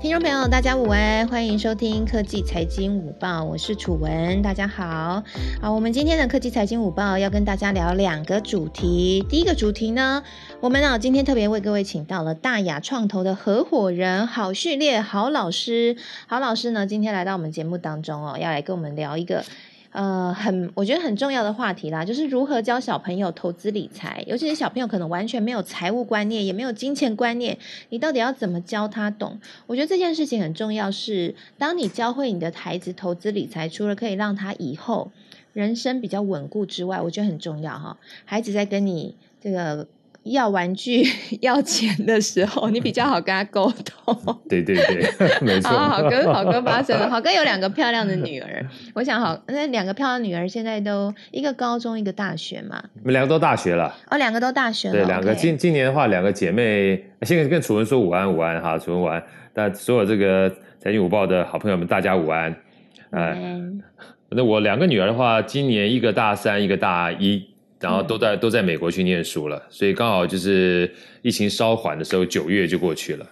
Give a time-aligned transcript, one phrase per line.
[0.00, 5.24] 听众朋友，大家午安，欢迎收听科技财经午报，我是楚文，大家好。
[5.60, 9.26] 好，我们今天的科技财经午报要跟大家聊两个主题。
[9.28, 10.22] 第一个主题呢，
[10.60, 15.96] 我们啊今天特别为各位请到了大雅创投的合伙人好序列郝老师。
[16.28, 19.44] 郝老师呢，今天来到我们节目当中哦，要来跟我们聊一个。
[19.90, 29.40] 呃，很我觉得很重要的话题啦，就是如何教小朋友投资理财，尤其是小朋友可能完全没有财务观念，也没有金钱观念，你到底要怎么教他懂？
[29.66, 35.10] 我觉得这件事情很重要，是当你教会你的孩子投资理财，除了可以让他以后
[35.52, 37.96] 人生比较稳固之外，我觉得很重要哈。
[38.24, 39.86] 孩子在跟你这个。
[40.32, 41.02] 要玩具、
[41.40, 44.38] 要钱的时候， 你比较好跟他沟通。
[44.48, 45.06] 对 对对，
[45.40, 45.70] 没错。
[45.70, 47.08] 好哥，好哥发生了。
[47.10, 48.64] 好哥有两个漂亮的女儿，
[48.94, 52.82] 我想好那两个漂亮女儿现在都一个高中，一个大学嘛。
[52.94, 53.94] 你们两个都大学了？
[54.10, 54.94] 哦，两个都大学了。
[54.94, 59.22] 对，两个今今年的话，两个姐妹，现在跟楚文说午安午安哈，楚文午安。
[59.54, 60.48] 那所有这个
[60.78, 62.54] 财经午报的好朋友们，大家午安。
[63.10, 63.82] 嗯。
[64.30, 67.46] 那我两个女儿的话，今年一个大三，一个大一。
[67.80, 73.26] 然后都在都在美国去念书了，所以刚好就是疫情稍缓的时候，九月就过去了。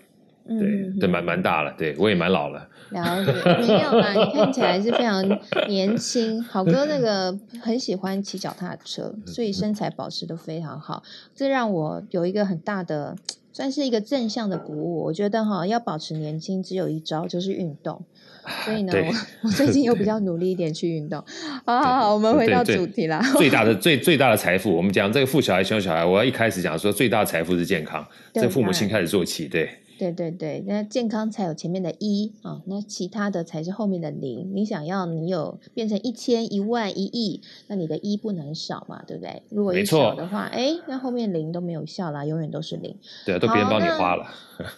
[0.49, 1.75] 对，对，蛮蛮大了。
[1.77, 2.69] 对我也蛮老了。
[2.91, 5.27] 了解，没有啦，你看起来是非常
[5.67, 6.41] 年轻。
[6.41, 11.03] 好哥那个很喜欢骑脚踏车，所以身材保持的非常好。
[11.35, 13.17] 这让我有一个很大的，
[13.53, 15.03] 算是一个正向的鼓舞。
[15.07, 18.05] 我觉得哈，要保持年轻，只有一招，就是运动。
[18.65, 21.23] 所以呢，我我最近又比较 努力一点去运动。
[21.65, 23.21] 好好好，我们回到主题啦。
[23.37, 29.69] 最大的 最最大的财富，我们讲这个富小孩、穷小孩，我要一开始讲说，最大的财富是健康，这父母亲开始做起，对。
[29.99, 34.51] 对对对，那健康才有前面的一啊，那其他的才是后面的零。
[34.55, 39.43] 你想要你有变成一千、一万、一亿，那你的一不能少嘛，对不对？
[39.49, 42.95] 如果一少的话，哎，那后面零都没有效啦，永远都是零。
[43.25, 44.27] 对，都别人帮你花了。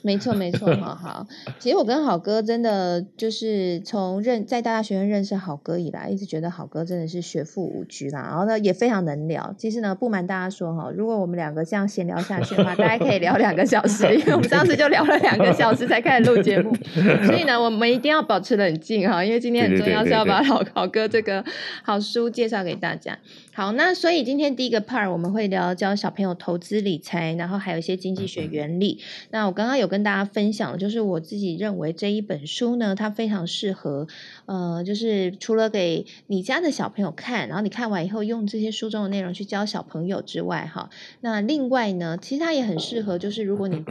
[0.03, 1.27] 没错没错，好好。
[1.59, 9.53] 其实我跟好哥真的就是从认在大大学院认识好哥以来，一直觉得好哥真的是学富五居啦，然后呢也非常能聊。
[9.59, 15.08] 其实呢，不瞒大家说哈，如果我们两个这样闲聊下去的话，大家可以聊两个小时，因为我们上次就聊。
[15.09, 16.75] 了两个小时才开始录节目，
[17.27, 21.45] 所以呢，我们一定要保持冷静哈，因为今天很重要，是要把老考哥这个
[21.83, 23.19] 好书介绍给大家。
[23.55, 29.01] 好，那所以今天第一个 part 我们会聊教小朋友投资理财，然后还有一些经济学原理。
[29.31, 34.07] 那我刚刚有跟大家分享，就是我自己认为这一本书呢，它非常适合，
[34.47, 40.89] 呃，就是除了给你家的小朋友看，然后你看完以后用这些书中的内容去教小朋友之外，哈，
[41.21, 43.85] 那另外呢，其实它也很适合，就是如果你。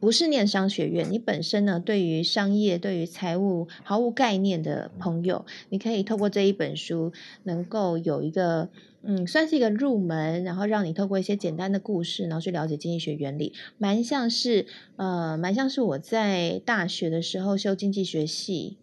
[0.00, 7.12] 不是念商学院，你本身呢对于商业、对于财务毫无概念的朋友，你可以透过这一本书，
[7.44, 8.70] 能够有一个
[9.02, 14.66] 嗯，算是一个入门，然后让你透过一些简单的故事，然后去了解经济学原理，蛮像是
[14.96, 18.78] 呃，蛮像是我在大学的时候修经济学系，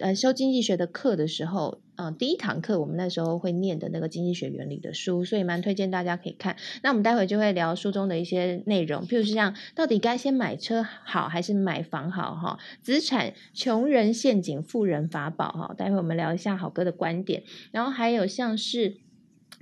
[0.00, 1.80] 呃，修经济学的课的时候。
[2.02, 6.56] 嗯，第一堂课我们那时候会念的那个经济学原理的书，所以蛮推荐大家可以看。
[6.82, 12.58] 那我们待会就会聊书中的一些内容，譬如是像到底该先买车好还是买房好哈？
[12.80, 15.74] 资产穷人陷阱，富人法宝哈？
[15.76, 18.96] 待会我们聊一下好哥的观点，然后还有像是。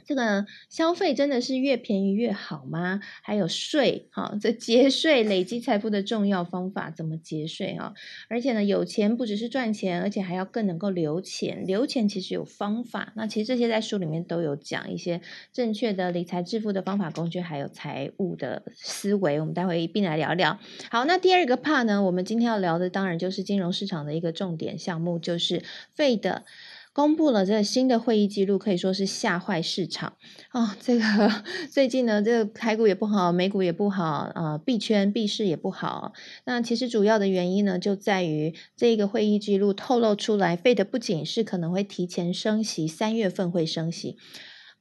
[0.09, 2.99] 这个消费真的是越便宜越好吗？
[3.23, 7.93] 还有税，哈，这节税累积财富的重要方法，怎么节税啊？
[8.31, 11.67] 而且呢，有钱不只是赚钱，而且还要更能够留钱。
[11.67, 15.21] 留钱其实有方法，那其实这些在书里面都有讲一些
[15.53, 19.39] 正确的理财致富的方法、工具，还有财务的思维。
[19.41, 20.59] 我们待会一并来聊聊。
[20.91, 25.63] 好，那第二个 part 呢，我们今天要聊的当然就是金融市场的一个重点项目，就是
[25.95, 26.47] 费的。
[26.99, 30.15] 公布了这个新的会议记录，可以说是吓坏市场
[30.51, 30.71] 哦。
[30.81, 31.05] 这个
[31.71, 34.05] 最近呢，这个台股也不好，美股也不好，
[34.35, 36.13] 啊，币圈币市也不好。
[36.45, 44.17] 那其实主要的原因呢，就在于这个会议记录透露出来，费的不仅是可能会提前升息，三月份会升息，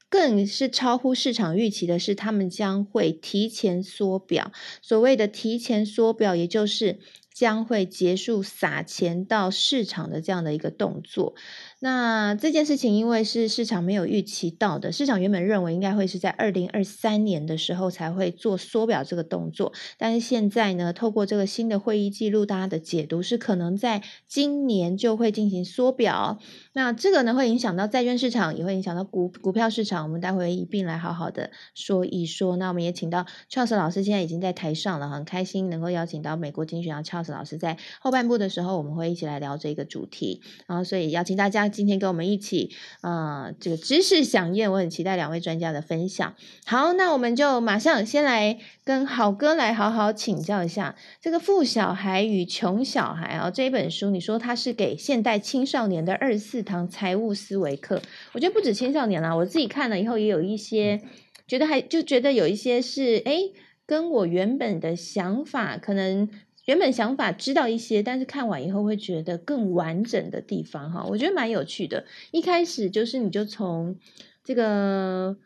[0.09, 4.51] 更是超乎市场预期的是，他们将会提前缩表。
[4.81, 6.97] 所谓的提前缩表，也就是
[7.31, 11.35] 将会结束撒钱到市场的这样的一个动作。
[11.79, 26.39] 那这件事情，因为是市场没有预期到的，市场原本认为应该会是在二零二三年的时候才会做缩表这个动作，但是现在呢，透过这个新的会议记录，大家的解读是可能在今年就会进行缩表。
[26.77, 30.03] 那这个呢，会影响到债券市场，也会影响到股股票市场。
[30.03, 32.55] 我们待会一并来好好的说一说。
[32.57, 40.43] 那我们也请到 Charles 老师，现在已经在台上了，很开心能够邀请到美国精选的 Charles 老师，在后半部的时候，我们会一起来聊这个主题。
[40.67, 41.67] 然后，所以邀请大家。
[41.67, 42.69] 今天跟我们一起，
[43.01, 46.35] 呃，这个知识飨宴，我很期待两位专家的分享。
[46.67, 58.01] 好，那我们就马上先来跟好哥来好好请教一下这个《富小孩与穷小孩》啊这一本书，你说它是给现代青少年的二四堂财务思维课，
[58.33, 61.01] 我觉得不止青少年啦，我自己看了以后也有一些
[61.47, 63.39] 觉得还就觉得有一些是哎，
[63.85, 66.29] 跟我原本的想法可能。
[66.67, 72.03] 原本想法知道一些，但是看完以后会觉得更完整的地方哈，我觉得蛮有趣的。
[72.31, 73.95] 一开始就是你就从
[74.43, 75.37] 这个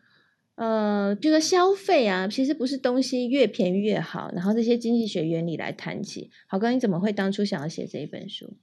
[0.55, 6.31] 呃，这个消费啊，其实不是东西越便宜越好，然后这些经济学原理来谈起。
[6.47, 8.55] 好哥，你怎么会当初想要写这一本书？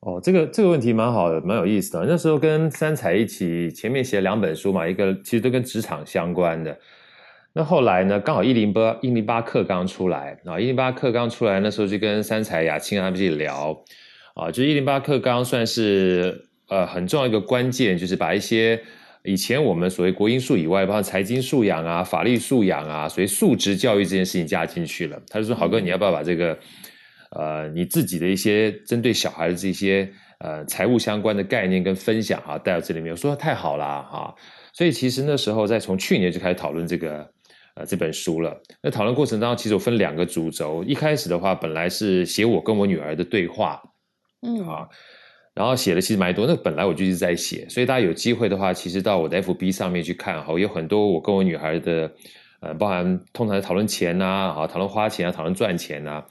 [0.00, 2.06] 哦，这个这个问题蛮好的，蛮有意思的。
[2.06, 6.78] 那时候跟三彩一起，前面写两本书嘛，一个其实都跟职场相关的。
[7.52, 8.20] 那后来呢？
[8.20, 13.76] 刚好一零八一零八课刚出来啊，一零八课刚出来那时候就跟三彩雅青他们一起聊
[14.34, 18.80] 啊，就一零八课刚算是呃很重要一个关键，就是把一些
[19.24, 25.20] 以前我们所谓国英数以外，包括财经素养啊、法律素养啊，所以素质教育这件事情加进去了。
[25.28, 26.56] 他就说：“好哥，你要不要把这个
[27.38, 34.34] 呃你自己的一些针对小孩的这些呃财务相关的概念跟分享哈带到这里面？”我说：“太好了哈！”
[34.74, 37.26] 所以其实那时候在从去年就开始讨论这个。
[37.78, 38.60] 呃，这本书了。
[38.82, 40.82] 那讨论过程当中，其实我分两个主轴。
[40.82, 43.80] 一开始的话，本来是写我跟我女儿的对话，
[44.42, 44.88] 嗯啊，
[45.54, 46.44] 然后写的其实蛮多。
[46.44, 52.10] 那本来我就一直在写，所以大家有机会的话，其实到我的 FB 上面去看哈，有很多我跟我女孩的，
[52.58, 54.24] 呃，包含通常讨论钱呐，
[54.58, 56.24] 啊，讨论花钱啊，讨论赚钱呐。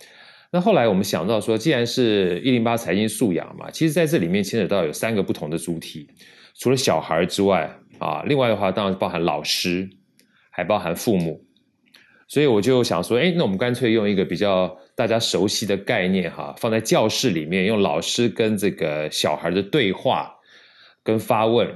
[0.52, 6.08] 那后来我们想到说，既然是一零八财经素养嘛，其实在这里面牵扯到有三个不同的主体，
[6.56, 9.90] 除了小孩之外啊，另外的话当然包含老师。
[10.50, 11.40] 还包含父母，
[12.28, 20.34] 所以我就想说，哎，那我们干脆用一个比较大家熟悉的概念哈，放在教室里面，用老师跟这个小孩的对话
[21.04, 21.68] 跟发问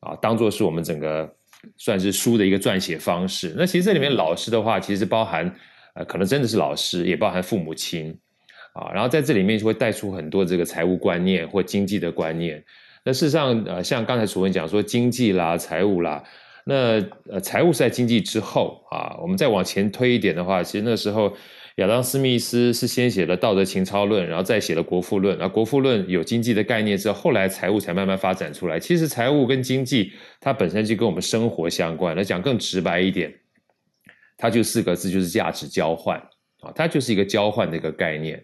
[0.00, 1.34] 啊，当做是我们整个
[1.78, 3.54] 算是书的一个撰写方式。
[3.56, 5.50] 那其实这里面老师的话，其实包含
[5.96, 8.16] 呃，可能真的是老师，也包含父母亲
[8.74, 12.62] 啊，然后在这里面就会带出很多这个财务观念或经济的观念。
[13.02, 16.22] 那事实上，呃，像刚才楚文讲说经济啦、财务啦。
[16.68, 17.00] 那
[17.30, 19.16] 呃，财务是在经济之后啊。
[19.22, 21.32] 我们再往前推一点的话，其实那时候
[21.76, 25.36] 亚当·斯密斯是先写了《道德情操论》，然后再写了《国富论》。
[25.38, 28.80] 然后《国富论》有经济的概念之后，后来财务才慢慢发展出来。
[28.80, 30.10] 其实财务跟经济
[30.40, 32.16] 它本身就跟我们生活相关。
[32.16, 33.32] 那讲更直白一点，
[34.36, 36.18] 它就四个字，就是价值交换
[36.60, 38.42] 啊，它就是一个交换的一个概念。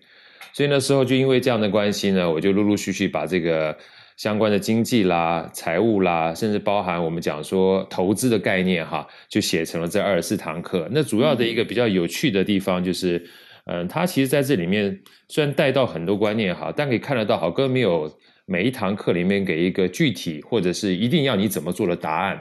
[0.52, 3.76] 所以那时候就因为这样的关系呢，我就陆陆续续把这个。
[4.18, 10.86] 相关的经济啦、财务啦，甚至包含我们讲说投资的概念哈，就写成了这二十四堂课。
[10.92, 13.26] 那主要的一个比较有趣的地方就是，
[13.64, 15.00] 嗯，它其实在这里面
[15.30, 18.08] 虽然带到很多观念哈，但可以看得到，好哥没有
[18.44, 22.40] 每一堂课里面给一个具体或者是一定要你怎么做的答案。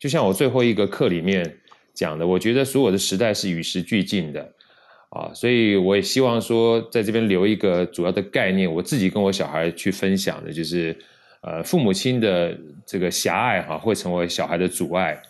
[0.00, 1.44] 就像我最后一个课里面
[2.00, 4.40] 讲的，我觉得所有的时代是与时俱进的。
[5.10, 10.96] 啊，所以我也希望说，在这边留一个主要的概念，我自己跟我小孩去分享的，就是，
[11.42, 12.56] 呃，父母亲的
[12.86, 15.20] 这个狭隘哈，会成为小孩的阻碍。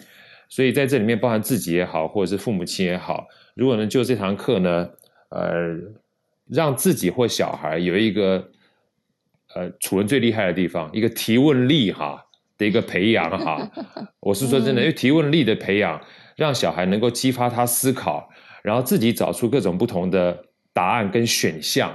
[0.51, 4.91] 所以在这里面，包含自己也好，或者是父母亲也好，如果能就这堂课呢，
[5.31, 5.77] 呃，
[6.47, 8.51] 让自己或小孩有一个，
[9.55, 12.23] 呃，楚人最厉害的地方，一个提问力哈
[12.59, 13.71] 的一个培养哈。
[14.21, 15.99] 我是说真的，因为提问力的培养，
[16.41, 18.29] 让小孩能够激发他思考。
[18.63, 20.39] 然后自己找出各种不同的
[20.75, 21.91] 答案跟选项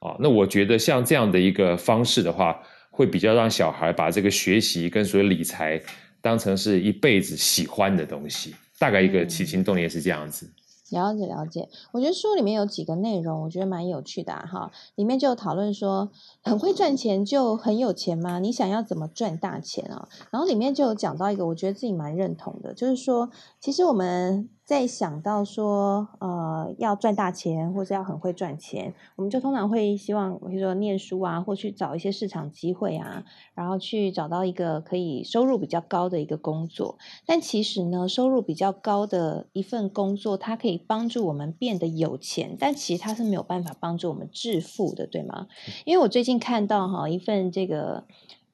[0.00, 2.58] 啊，那我觉得像这样的一个方式的话，
[2.90, 5.78] 会比较让小孩把这个学习跟所谓理财
[6.22, 8.54] 当成是一辈子喜欢的东西。
[8.78, 10.50] 大概一个起心动念是这样子。
[10.90, 14.70] 了解了解，我觉得书里面有几个内容，我觉得蛮有趣的哈。
[14.94, 16.10] 里面就讨论说，
[16.42, 18.38] 很会赚钱就很有钱吗？
[18.38, 20.08] 你想要怎么赚大钱啊？
[20.30, 24.48] 然后里面就有讲到一个，我觉得自己蛮认同的，就是说，其实我们。
[24.66, 33.22] 在想到说，呃，要赚大钱或者要很会赚钱，我们就通常会希望，比如说念书啊，或去找一些市场机会啊，
[33.54, 36.98] 然后去找到一个可以收入比较高的一个工作。
[37.24, 45.46] 但其实呢，收入比较高的一份工作，它可以帮助我们变得有钱，但其实它是没有办法帮助我们致富的，对吗？
[45.84, 48.04] 因为我最近看到哈一份这个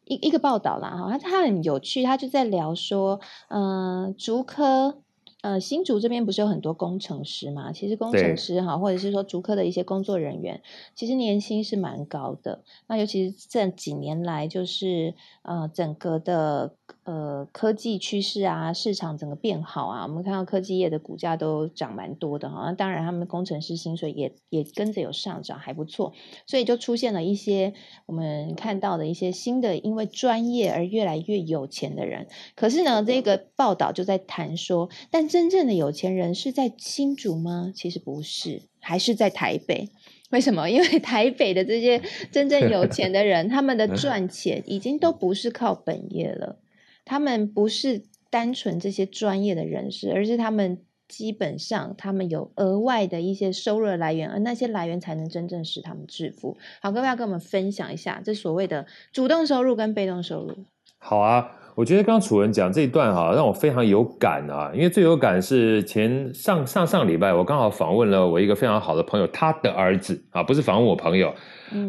[0.05, 4.99] 一一个报道啦，哈，它它很有趣，他就在聊说，嗯，竹科。
[5.43, 7.73] 呃，新竹这边不是有很多工程师嘛？
[7.73, 10.63] 其实工程师哈，或者是说竹科的一些工作人员，
[10.95, 12.63] 其实年薪是蛮高的。
[12.87, 22.73] 那尤其是这几年来，就是呃，整个的呃，科技趋势啊，市场整个变好啊，我们看到科技业的股价都涨蛮多的哈。
[22.73, 26.13] 当然，他们的工程师薪水也也跟着有上涨，还不错。
[26.47, 27.75] 所以就出现了一些
[28.07, 32.29] 我们看到的一些新的，因为专业而越来越有钱的人。
[32.55, 37.73] 可是呢，这个报道就在谈说，但真正的有钱人是在新竹吗？
[37.75, 39.89] 其实不是，还是在台北。
[40.31, 40.71] 为什么？
[40.71, 46.57] 因为台北的这些真正有钱的人，他们的赚钱已经都不是靠本业了。
[47.05, 50.79] 他们不是单纯这些专业的人士，而是他们
[51.09, 56.57] 基本上他们有额外的一些收入来源，而那些来源才能真正使他们致富。
[56.81, 60.65] 好，各位要跟我们分享一下这所谓的主动收入跟被动收入。
[60.97, 71.35] 好啊，我觉得刚刚楚文讲这一段哈，让我非常有感啊，因为最有感是前上上上礼拜，我刚好访问了我一个非常好的朋友，他的儿子啊，不是访问我朋友，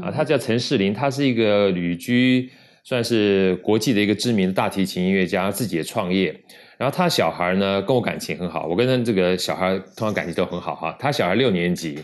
[0.02, 2.52] 啊，他叫陈世林，他是一个旅居。
[2.84, 6.36] 算是国际的一个知名的大提琴音乐家，自己也创业。
[6.78, 10.94] 然后他小孩呢，跟我感情很好，我跟他这个小孩通常感情都很好哈。
[11.00, 11.98] 他小孩六年级，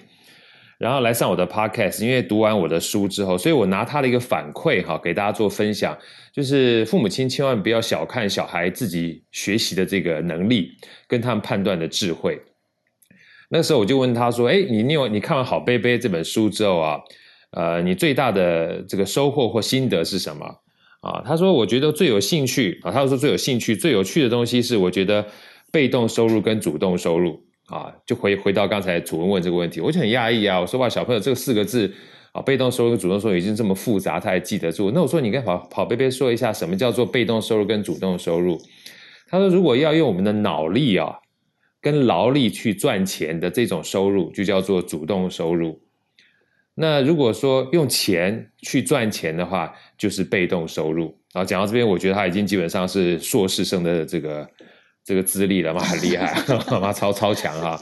[0.78, 5.98] 然后来上我的 podcast，因为读完我的书之后，所以我拿他的一个反馈哈，给大家做分享，
[6.32, 10.70] 就是父母亲千万不要小看小孩自己学习的这个能力，
[11.10, 12.40] 跟他们判断的智慧。
[13.50, 17.00] 那时候我就问他说：“哎，你你有你看完《好贝贝》这本书之后啊，
[17.52, 20.46] 呃，你最大的这个收获或心得是什么？”
[21.02, 25.26] 啊，他说：“我觉得最有兴趣啊，他说最有兴趣、最有趣的东西是，我觉得
[25.72, 30.60] 被动收入跟主动收入啊，就回回到刚才主文问这个问题，我就很讶异啊。
[30.60, 31.90] 我说哇，小朋友这四个字
[32.34, 34.92] 啊，被动收入跟主动收入已经这么复杂，他还记得住。
[34.92, 38.58] 那我说你跟跑跑贝贝说一下，什么叫做被动收入跟主动收入？
[39.30, 41.16] 他说，如果要用我们的脑力啊，
[41.82, 45.80] 跟劳力去赚钱的这种收入，就叫做主动收入。”
[46.80, 51.14] 那如果说用钱去赚钱的话，就是被动收入。
[51.34, 54.50] 然后讲到这边，我觉得他已经基本上是硕士生的这个
[55.04, 56.34] 这个资历了嘛，很厉害，
[56.80, 57.78] 妈超超强哈。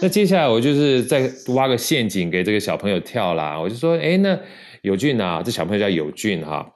[0.00, 3.58] 那接下来我就是再挖个陷阱给这个小朋友跳啦。
[3.58, 4.38] 我就说，哎，那
[4.82, 6.74] 友俊啊，这小朋友叫友俊哈。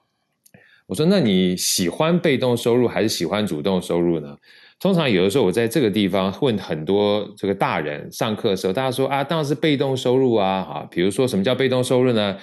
[0.86, 4.36] 我说，那你喜欢被动收入还是喜欢主动收入呢？
[4.82, 12.36] 通常有的时候，我在这个地方问很多这个大人上课的时候，大家说啊，当然是被动收入啊，啊，比如说什么叫被动收入呢？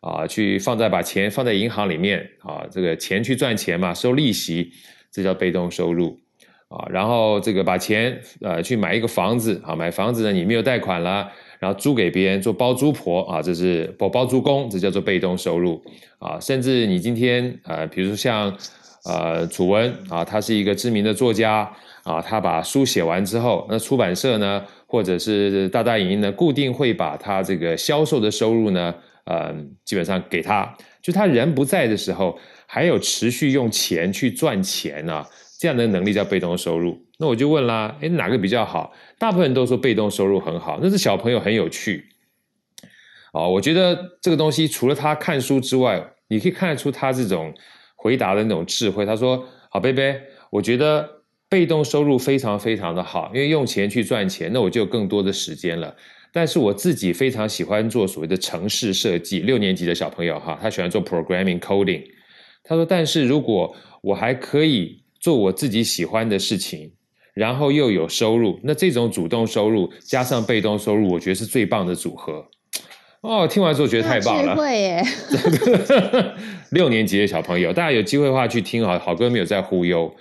[0.00, 4.72] 啊，去放在把钱放在银行里面啊，这个钱去赚钱嘛，收利息，
[5.12, 6.18] 这叫被动收入
[6.66, 6.84] 啊。
[6.90, 15.80] 然后这个把钱呃去买一个房子啊，买房子呢你没有贷款了，然后租给别人做包租婆啊，这是包包租公，这叫做被动收入
[16.18, 16.40] 啊。
[16.40, 18.52] 甚至你今天呃，比如说像。
[19.06, 21.70] 呃，楚文啊，他是一个知名的作家
[22.04, 28.94] 啊，他把书写完之后，那出版社呢，或者是大大影音呢，固定会把他这个销售的收入呢，
[29.24, 35.26] 呃，基本上给他，就他人不在的时候，还有持续用钱去赚钱啊，
[35.58, 36.96] 这样的能力叫被动收入。
[37.18, 38.92] 那我就问啦，哎，哪个比较好？
[39.18, 42.04] 大部分人都说被动收入很好，那是小朋友很有趣。
[43.32, 47.54] 哦，我觉得这个东西除了他看书之外，你可以看得出他这种。
[47.96, 49.42] 回答的那种智慧，他说
[49.72, 50.20] ：“好，贝贝，
[50.50, 51.08] 我觉得
[51.54, 55.94] 被动收入非常非常的好，因为用钱去赚钱，那我就有更多的时间了。
[56.32, 62.02] 但是我自己非常喜欢做所谓的城市设计，六年级的小朋友哈，他喜欢做 programming coding。
[62.64, 66.90] 他说，但是如果我还可以做我自己喜欢的事情，
[67.34, 72.44] 然后又有收入，那这种主动收入加上被动收入，我觉得是最棒的组合。”
[73.22, 74.56] 哦，听完之后觉得太棒了。
[74.56, 75.04] 会耶，
[76.70, 80.12] 六年级的小朋友，大家有机会的话去听啊，好哥没有在忽悠。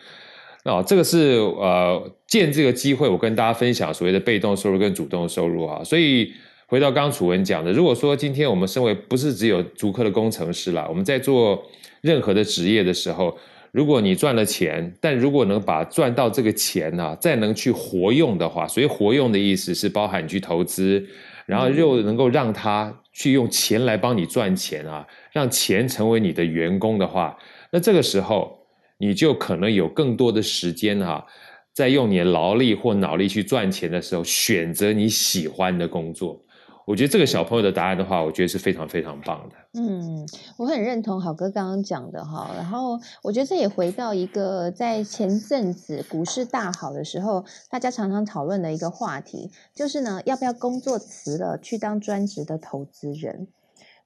[0.63, 5.83] 哦，这个是呃，借这个机会，我跟大家分享所谓的被动收入跟主动收入啊。
[5.83, 6.31] 所以
[6.67, 11.61] 回到刚刚楚文讲的，如果说今天我们身为不是只有足科的工程师啦，我们在做
[12.01, 13.37] 任何的职业的时候，
[13.71, 21.05] 如果你赚了钱，但如果能把赚到这个钱呢，再能去活用的话，所以活用的意思是包含你去投资。
[21.45, 27.37] 然后又能够让他去用钱来帮你赚钱啊，让钱成为你的员工的话，
[27.71, 28.62] 那这个时候
[28.97, 31.25] 你就可能有更多的时间啊，
[31.73, 36.39] 在用你的劳力或脑力去赚钱的时候，选择你喜欢的工作。
[36.85, 39.55] 我觉得这个小朋友的答案的话，我觉得是非常非常棒的。
[39.79, 42.51] 嗯，我很认同好哥刚刚讲的哈。
[42.57, 53.47] 然后我觉得这也回到一个在前阵子股市大好的时候，大家常常讨论的一个话题，就是呢，要不要工作辞了去当专职的投资人？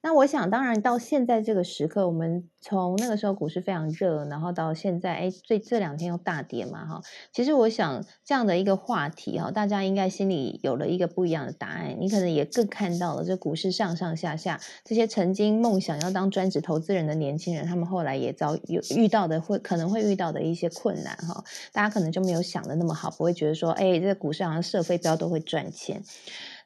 [0.00, 7.02] 那我想，当然到现在这个时刻，我们从那个时候股市非常热，然后到现在，哎，这这两天又大跌嘛，哈。
[7.32, 11.96] 其实我想这样的一个话题，哈，大家应该心里有了一个不一样的答案。
[11.98, 21.42] 你可能也更看到了这股市上上下下，这些曾经梦想要当专职投资人的年轻人，他们后来也遭有遇到的会可能会遇到的一些困难，哈。
[21.72, 26.00] 大家可能就没有想的那么好，不会觉得说，哎，这股市好像射飞镖都会赚钱。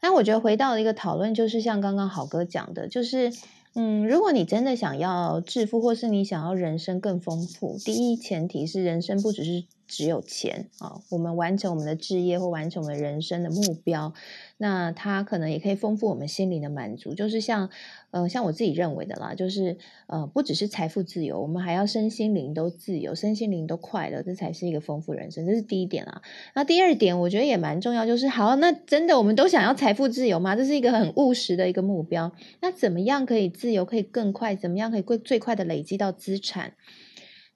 [0.03, 3.33] 那我觉得回到一个讨论，就是像刚刚好哥讲的，就是，
[3.75, 9.65] 嗯，如果你真的想要致富，或是你想要人生更丰富，第一前提是人生不只是。
[9.93, 14.15] 只有钱啊，我们完成我们的置业或完成我们人生的目标，
[14.57, 17.13] 那它可能也可以丰富我们心灵的满足。
[17.13, 17.69] 就是像，
[18.11, 25.45] 呃，像我自己认为的啦，就是呃，不只是财富自由，我们还要身心灵都自由，身心灵都快乐，这才是一个丰富人生。
[25.45, 26.23] 这是第一点啊。
[26.55, 30.57] 那第二点，我觉得也蛮重要，就是好，那真的我们都想要财富自由吗？
[30.57, 32.33] 这是一个很务实的一个目标。
[32.63, 34.57] 那怎么样可以自由，可以更快？
[34.57, 36.73] 怎么样可以最最快的累积到资产？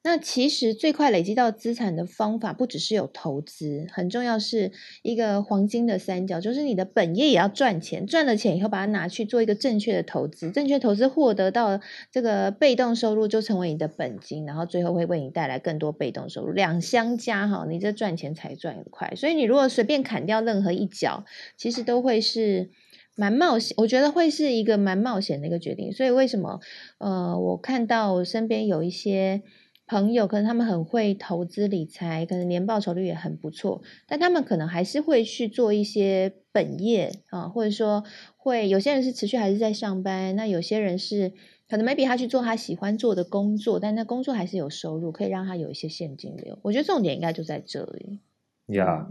[0.08, 4.70] 那其实最快累积到资产的方法，不只是有投资，很重要是
[5.02, 11.80] 一个黄金的三角，就是你的本业也要赚钱，赚了钱以后把它拿去做一个正确的投资，正确投资获得到
[12.12, 19.12] 这个被动收入就成为你的本金，然后最后会为你带来更多被动收入，两相加哈，你这赚钱才赚得快。
[19.16, 21.24] 所以你如果随便砍掉任何一角，
[21.56, 22.70] 其实都会是
[23.16, 25.92] 蛮冒险，我觉得会是一个蛮冒险的一个决定。
[25.92, 26.60] 所以为什么
[26.98, 29.42] 呃，我看到身边有一些。
[29.86, 38.02] 朋友可能他们很会投资理财，可能年报酬率也很不错，但他们可能还是会去做一些本业啊，或者说
[38.36, 41.32] 会有些人是持续还是在上班，那有些人是
[41.68, 46.58] 可能 maybe 他去做他喜欢做的工作，但那工作还是有收入，可以让他有一些现金流。
[46.62, 48.20] 我觉得重点应该就在这里。
[48.66, 49.08] 呀。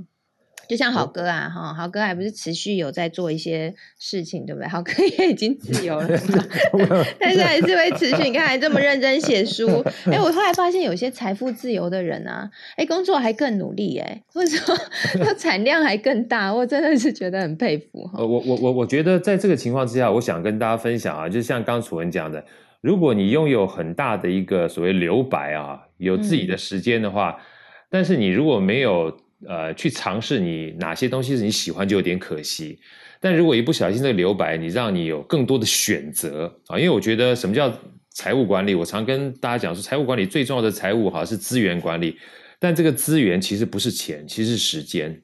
[0.67, 4.67] 就像好哥啊，哈，好哥还不是持续有在做一些事情，对不对？
[4.67, 6.07] 好哥也已经自由了，
[7.19, 8.23] 但是还是会持续。
[8.23, 9.83] 你看，还这么认真写书。
[10.05, 14.75] 哎，我后来发现有些财富自由的人啊，哎，工作还更努力，哎，或者说
[15.23, 18.09] 他产量还更大，我真的是觉得很佩服。
[18.15, 22.43] 呃，我我我我觉得在这个情况之下，我想跟大家分享啊，就像刚楚文讲的，
[22.81, 27.37] 如果你拥有很大的一个所谓留白啊，有自己的时间的话，
[27.89, 29.15] 但是你如果没有。
[29.47, 32.79] 呃，去尝试你哪些东西是你喜欢，就有点可惜。
[33.19, 37.73] 但如果一不小心这个留白，你让你有更多的选择啊，因为我觉得什么叫
[38.11, 38.75] 财务管理？
[38.75, 42.17] 我常跟大家讲说，财务管理最重要的财务哈是资源管理，
[42.59, 45.21] 但这个资源其实不是钱，其实是时间。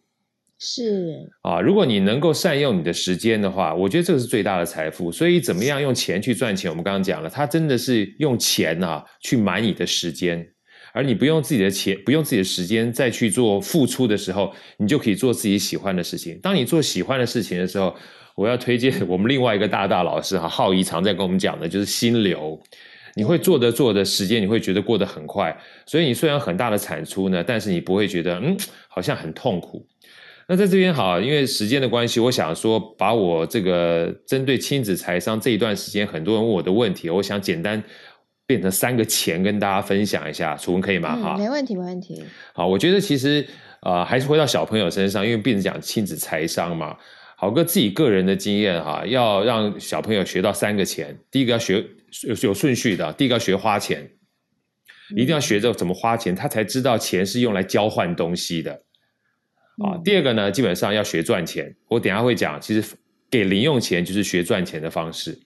[0.63, 5.12] 是啊，如果你能够善用你的时间的话，我觉得这个是最大的财富。
[5.12, 6.70] 所以怎么样用钱去赚钱？
[6.70, 10.48] 我们刚刚讲了，它真的是用钱啊去买你的时间。
[10.94, 16.40] 而你不用自己的钱，不用自己的时间再去做付出的时候，你就可以做自己喜欢的事情。
[16.42, 17.96] 当你做喜欢的事情的时候，
[18.36, 22.62] 我要推荐我们另外一个大大老师哈，浩怡常在跟我们讲的，就是心流。
[23.14, 28.56] 你会做的做的时间，你会觉得过得很快，所以你虽然很大的产出呢，但是你不会觉得嗯，
[28.88, 29.86] 好像很痛苦。
[30.48, 37.82] 那在这边好，因为时间的关系，我想说把我这个针对亲子财商这一段时间，很多人问我的问题，我想简单。
[38.51, 41.16] 变成三个钱跟大家分享一下，楚文可以吗？
[41.16, 42.22] 哈，没问题，没问题。
[42.51, 43.48] 好，我觉得其实
[43.81, 46.98] 呃，还是回到小朋友身上，因为毕竟讲亲子财商嘛。
[47.37, 51.77] 好哥自己个人的经验哈，要让小朋友学到三个钱，第一个要学
[52.27, 54.05] 有有顺序的，第一个要学花钱，
[55.16, 58.74] 一定要学着怎么花钱，他才知道钱是用来交换东西的
[59.81, 59.96] 啊。
[60.03, 62.96] 第二个呢，基本上要学赚钱，我等下会讲，其实
[63.29, 65.40] 给零用钱就是学赚钱的方式。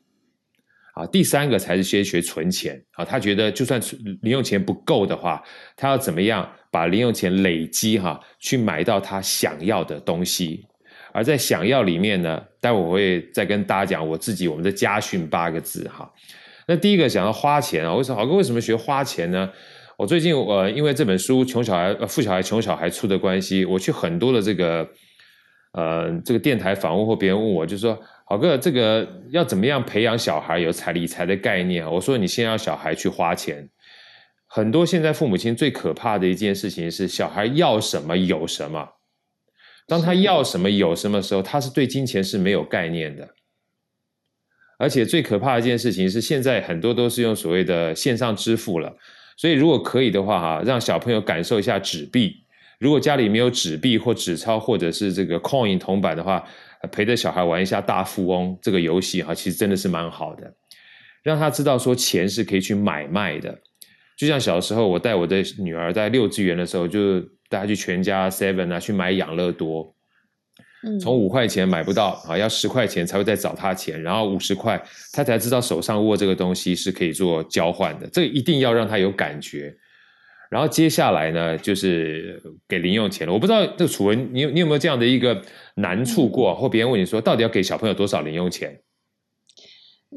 [0.96, 3.04] 啊，第三个才是先学存钱啊。
[3.04, 3.82] 他觉得就算
[4.22, 5.44] 零用钱不够的话，
[5.76, 10.66] 他要怎么样把零用钱累积哈，去买到他想要的东西。
[11.12, 16.10] 而在想要里面呢，待会我会再跟大家讲我自己我们的家训八个字哈。
[16.66, 19.52] 那第一个想要花钱啊，为什么好哥为什么学花钱呢？
[19.98, 24.88] 我最近呃，因为这本书《穷小孩呃富小孩穷小孩》出的关系，我去很多的这个
[25.74, 28.02] 呃这个电台访问或别人问我，就说。
[28.28, 31.88] 好哥，这个要怎么样培养小孩有财理财的概念？
[31.88, 33.70] 我说你先要小孩去花钱。
[34.48, 38.90] 很多现在父母亲最可怕的一件事情是，小孩要什么有什么。
[39.86, 43.30] 当他要什么有什么时候，他是对金钱是没有概念的。
[44.80, 48.98] 而且最可怕的一件事情是，现在很多都是用所谓的线上支付了。
[49.38, 52.44] 所以如果可以的话，哈，让小朋友感受一下纸币。
[52.80, 56.44] 如果家里没有纸币或纸钞，或者是这个 coin 铜板的话。
[56.88, 60.54] 陪着小孩玩一下大富翁这个游戏哈，其实真的是蛮好的，
[61.24, 63.58] 让他知道说钱是可以去买卖的。
[64.18, 67.20] 就像小时候我带我的女儿在幼稚园的时候，就
[67.50, 69.94] 带她去全家 Seven 啊去买养乐多，
[71.02, 79.76] 从五块钱买不到啊，要十块钱才会再找他钱，然后五十块他才知道手上握这个东西是可以做交换的，这个一定要让他有感觉。
[80.50, 83.34] 然后接下来呢，就是给零用钱了。
[83.34, 85.42] 我不知道这个楚文，你你有没有这样的一个
[85.76, 86.56] 难处过？
[86.56, 88.82] 或别人问你说，到底要给小朋友多少零用钱？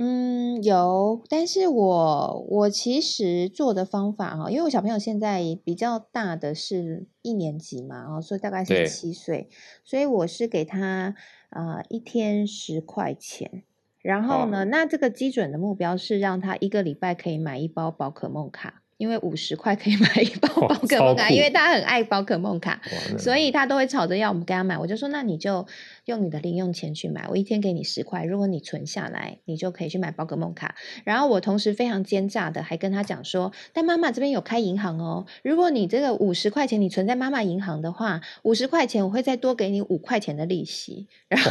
[0.00, 9.48] 嗯，有，但是我我其实做的方法哈，因为我小朋友现在比较大的是一年级嘛，哦，所以大概是七岁，
[9.82, 11.16] 所以我是给他
[11.50, 13.64] 啊一天十块钱，
[14.00, 18.82] 然后呢，那这个基准的目标是让他一个礼拜可以买一包宝可梦卡。
[18.98, 22.80] 因为五十块可以买一包宝可梦卡，因为他很爱宝可梦卡，
[23.16, 24.76] 所以他都会吵着要我们给他买。
[24.76, 25.66] 我就说，那你就
[26.08, 30.74] 用你的零用钱去买，我一天给你十块，如果你存下来，你就可以去买宝可梦卡。
[31.04, 41.06] 然后我同时非常奸诈的还跟他讲说，但妈妈这边有开银行哦，如果你这个五十块钱你存在妈妈银行的话，五十块钱我会再多给你五块钱的利息。
[41.28, 41.50] 然后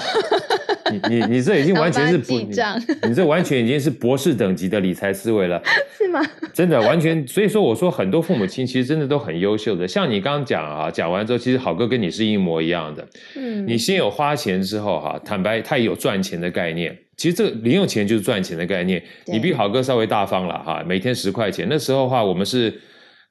[0.92, 5.62] 你你你这已经完全是记账，你这完全已经是博士等级的理财思维了，
[5.98, 6.22] 是吗？
[6.54, 7.28] 真的完全。
[7.28, 9.88] 所以说，我说很多父母亲其实真的都很优秀的。
[9.88, 13.06] 像你刚刚讲啊，讲完之后，其实好哥跟你是一模一样的。
[13.36, 16.98] 嗯，你先有花钱之后哈，坦白他也有赚钱的概念。
[17.18, 19.04] 其实这个零用钱就是赚钱的概念。
[19.26, 21.68] 你比好哥稍微大方了哈，每天十块钱。
[21.70, 22.74] 那时候的话，我们是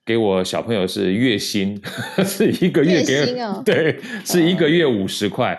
[0.05, 1.81] 给我小朋友是月薪，
[2.25, 5.59] 是一个月给，对，是一个月五十块。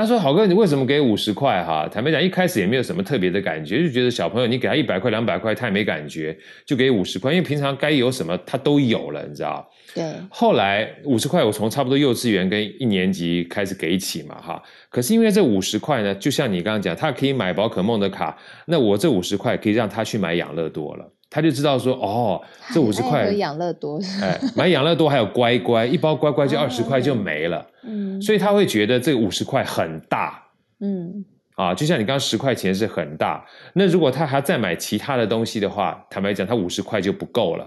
[0.00, 1.62] 他说：“好哥，你为什么给五十块？
[1.62, 9.68] 哈，坦白讲，一开始也没有什么特别的感觉，就觉得小朋友你给他一百块、两百块，他也没感觉，就给五十块，因为平常该有什么他都有了，你知道？
[9.94, 10.02] 对。
[10.30, 14.62] 后来五十块，我从差不多幼稚园跟一年级开始给起嘛，哈。
[14.88, 22.40] 可是因为这五十块呢，就像你刚刚讲，他可以买宝可梦的卡，那我这五十块可以让他去买养乐多了。”他就知道说哦，
[22.74, 30.44] 这五十块养乐多，哎，买养乐多还有乖乖，一包乖乖就二十块就没了，嗯，所以他会觉得这五十块很大，
[30.80, 33.42] 嗯，啊，就像你刚刚十块钱是很大，
[33.72, 37.66] 那如果他还再买其他的东西的话，坦白讲，他五十块就不够了，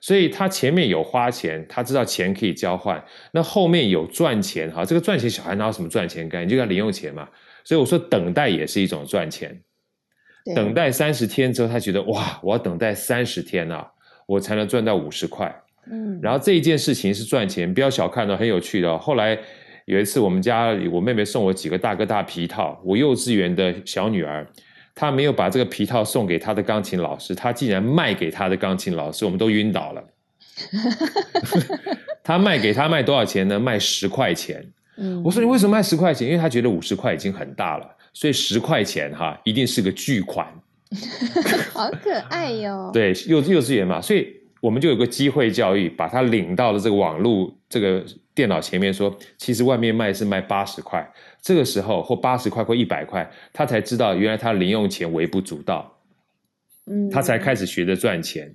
[0.00, 7.28] 所以他前面有花钱，他知道钱可以交换，那后面有赚钱，哈，这个赚钱小孩哪有什么赚钱概念，就叫零用钱嘛，
[7.62, 9.56] 所以我说等待也是一种赚钱。
[10.54, 13.86] 等待三十天之后，他觉得哇，我要等待三十天啊，
[14.26, 15.54] 我才能赚到五十块。
[15.90, 18.98] 嗯，然后这一件事情是赚钱，不要小看哦，很有趣的。
[18.98, 19.38] 后来
[19.84, 24.46] 有一次，我们家里我妹妹送我几个大哥大皮套，我幼稚园的小女儿，
[24.94, 30.04] 她没有把这个皮套送给她的钢琴老师，她竟然卖给她的钢琴老师，我们都晕倒了。
[32.24, 33.60] 她卖给他卖多少钱呢？
[33.60, 34.64] 卖十块钱。
[34.96, 36.26] 嗯，我说你为什么卖十块钱？
[36.26, 37.95] 因为他觉得五十块已经很大了。
[38.16, 40.46] 所以十块钱哈，一定是个巨款，
[41.74, 42.88] 好可爱哟。
[42.90, 48.02] 对，幼幼稚园嘛，所以我们就有个机会教育，把他领到了这个网络这个
[48.34, 51.06] 电脑前面，说其实外面卖是卖八十块，
[51.42, 55.94] 这个时候或八十块或一百块，他才知道原来他零用钱微不足道，
[56.86, 58.50] 嗯，他才开始学着赚钱。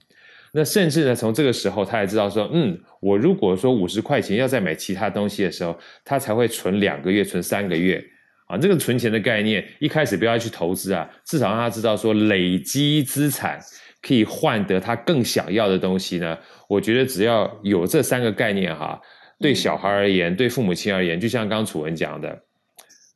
[0.53, 8.03] 那甚至呢，从这个时候他才知道说，嗯，我如果说五十块钱要再买其他东西的时候，他才会存两个月，存三个月。
[8.51, 13.57] 啊，这个存钱的概念，一开始不要去投资啊，至少让他知道说累积资产
[14.01, 16.37] 可以换得他更想要的东西呢。
[16.67, 18.99] 我觉得只要有这三个概念哈，
[19.39, 22.37] 对小孩而言，对父母亲而言，就像刚楚文讲的，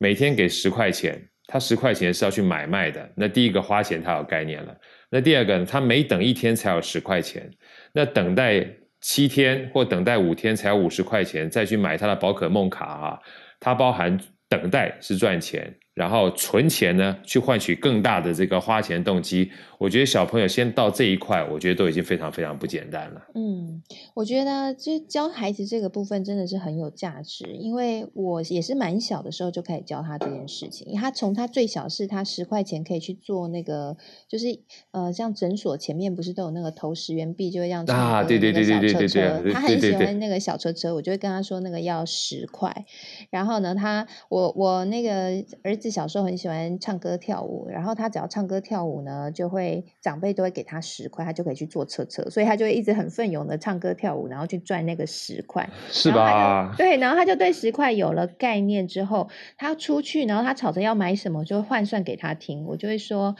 [0.00, 3.06] 每天给十块钱，他十块钱是要去买卖的。
[3.14, 4.74] 那第一个花钱他有概念了，
[5.10, 7.50] 那第二个他每等一天才有十块钱，
[7.92, 8.66] 那等待
[9.02, 13.18] 七天或等待五天才有五十块钱，再去买他的宝可梦卡啊，
[13.60, 14.18] 它包含。
[14.48, 19.50] 等待是赚钱，然后存钱呢，去换取更大的这个花钱动机。
[19.78, 23.22] 我觉得小朋友先到这一块，我觉得都已经非常非常不简单了。
[23.34, 23.82] 嗯，
[24.14, 30.94] 我觉得就教孩子这个部分真的是很有价值，因为我也是蛮小的时候就开始教他这件事情。
[30.94, 33.96] 他从他最小是他十块钱可以去做那个，
[34.28, 34.46] 就是
[34.90, 42.86] 呃，像诊所前面不是都有那个投十元币，就会让啊，对对对对对对对，他很喜欢那个小车车，我就会跟他说那个要十块。
[43.30, 49.84] 然后呢，他我我那个儿子小时候很喜欢唱歌跳舞，然后他只要唱歌跳舞呢，就会。
[50.02, 56.72] 长辈都会给他十块，他就可以去坐车车，所以他就会一直很奋勇的唱歌跳舞，然后去赚那个十块，是吧？
[56.78, 62.64] 对，然后他就对十块有了概念之后，他出去，然后他吵着要买什么，就会换算给他听。
[62.66, 63.34] 我就会说，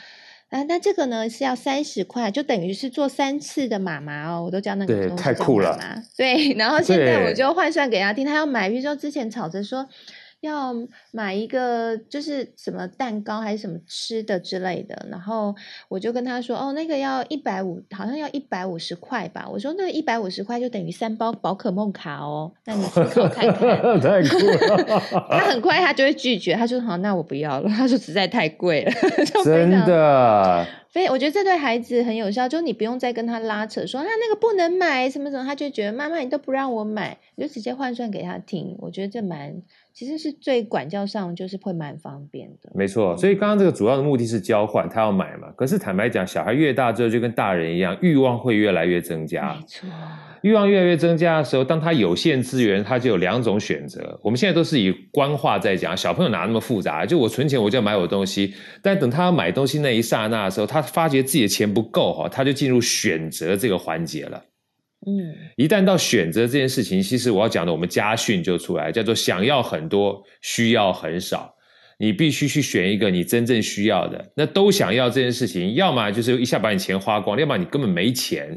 [0.49, 5.79] 啊，那这个呢是要三十块，就等于是做三次的妈妈哦，我都叫那个太酷了。
[6.19, 9.89] 对，然后现在我就换算给他听，他要买，比如说之前吵着说。
[10.47, 10.73] 要
[11.13, 15.55] 买一个就是什么蛋糕还是什么吃的之类的，然后
[15.89, 19.47] 我就跟他说，哦，那个要一百五，好像要一百五十块吧。
[19.51, 23.67] 我说那个一百五十块就等于三包宝可梦卡哦，那你思考看看。
[24.07, 27.69] 太酷了， 他很快他就会拒绝，他说好，那我不要了。
[27.77, 28.93] 他说实在太贵了，
[29.45, 30.67] 真的。
[30.97, 38.75] 所以我觉得这对孩子很有效，就你不用再跟他拉扯，说他那个不能买什么什么，他就觉得妈妈你都不让我买，你就直接换算给他听。
[38.79, 39.55] 我觉得这蛮，
[39.93, 42.71] 其实是最管教上就是会蛮方便的。
[42.75, 45.53] 没错，所以刚刚这个主要的目的是交换，他要买嘛。
[45.55, 49.55] 可是坦白讲，小孩越大之后就跟大人一样，欲望会越来越增加。
[49.55, 49.87] 没错。
[50.47, 54.17] 欲望越来越增加的时候，当他有限资源，他就有两种选择。
[54.23, 57.05] 我们现在都是以官话在讲，小朋友哪那么复杂？
[57.05, 58.55] 就我存钱，我就要买我东西。
[58.81, 64.41] 但等他买东西那一刹那的时候，他发觉自己的钱不够哈，他就进入选择这个环节了。
[65.05, 71.53] 嗯，一旦到选择这件事情，其实我要讲的，我们家训就出来，叫做想要很多，需要很少。
[71.99, 74.33] 你必须去选一个你真正需要的。
[74.37, 78.57] 那都想要这件事情，要么就是一下把你钱花光，要么你根本没钱。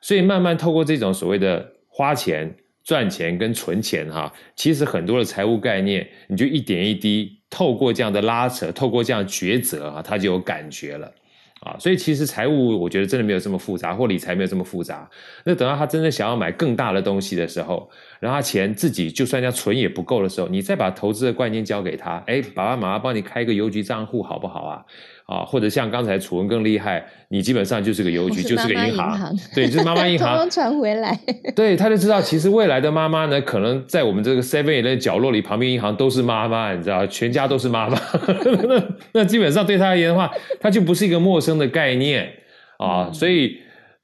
[0.00, 11.12] 所以慢慢透过这种所谓的花钱、赚钱跟存钱，哈，其实很多的财务概念，你就一点一滴透过这样的拉扯，透过这样抉择，哈，他就有感觉了，
[11.60, 15.08] 啊，所以其实财务我觉得真的没有这么复杂，或理财没有这么复杂。
[15.44, 24.84] 那等到他真正想要买更大的东西的时候，然后他钱自己就算要存也不够的时候，你再把投资的观念交给他，哎，爸爸妈妈帮你开一个邮局账户好不好啊？
[25.30, 31.16] 啊，或者像刚才楚文更厉害，你基本上就是个邮局，就是个银行，对，就是妈妈银 行传回来。
[31.54, 37.96] 对，他就知道，其实未来的妈妈呢，可能在我们这个 Seven 的角落里，旁边银行都是妈妈，你知道，全家都是妈妈。
[38.66, 42.28] 那那基本上对他而言的话，他就不是一个陌生的概念
[42.78, 43.12] 啊。
[43.12, 43.56] 所以，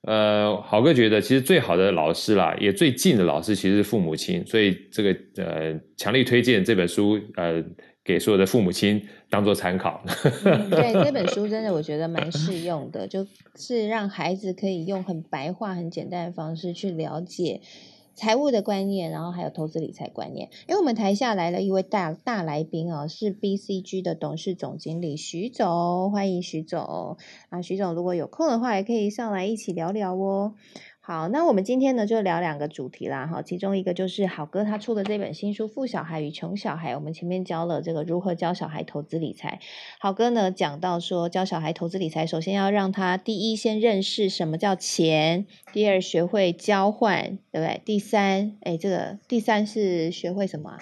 [0.02, 4.46] 呃，好哥觉得，其实最好的老师啦，也最近的老师，其实是父母亲。
[4.46, 7.60] 所以这个呃，强力推荐这本书，呃。
[8.06, 10.00] 给所有的父母亲当做参考。
[10.70, 17.60] 对这本书真的我觉得蛮适用的，就是让孩子可以用很白话、很简单的方式去了解
[18.14, 20.48] 财务的观念，然后还有投资理财观念。
[20.68, 27.16] 因为我们台下来了一位大大来宾哦，是 BCG 的董事总经理徐总，欢迎徐总
[27.50, 30.54] 啊，徐总如果有空的话，也可以上来一起聊聊哦。
[31.08, 39.60] 好，那我们今天呢就聊两个主题啦，哈，其中一个就是好哥他出的这本新书《富小孩与穷小孩》，我们前面教了这个如何教小孩投资理财。
[40.00, 47.80] 好哥呢讲到说，教小孩投资理财，首先要让他第一先认识什么叫钱，第二学会交换，对不对？
[47.84, 50.76] 第三，哎，这个第三是学会什么？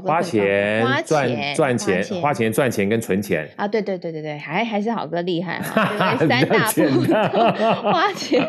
[0.00, 6.82] 花钱、赚赚钱、花钱赚钱跟存钱啊，对对对对对，还还是好哥厉害哈， 三大步
[7.90, 8.48] 花钱、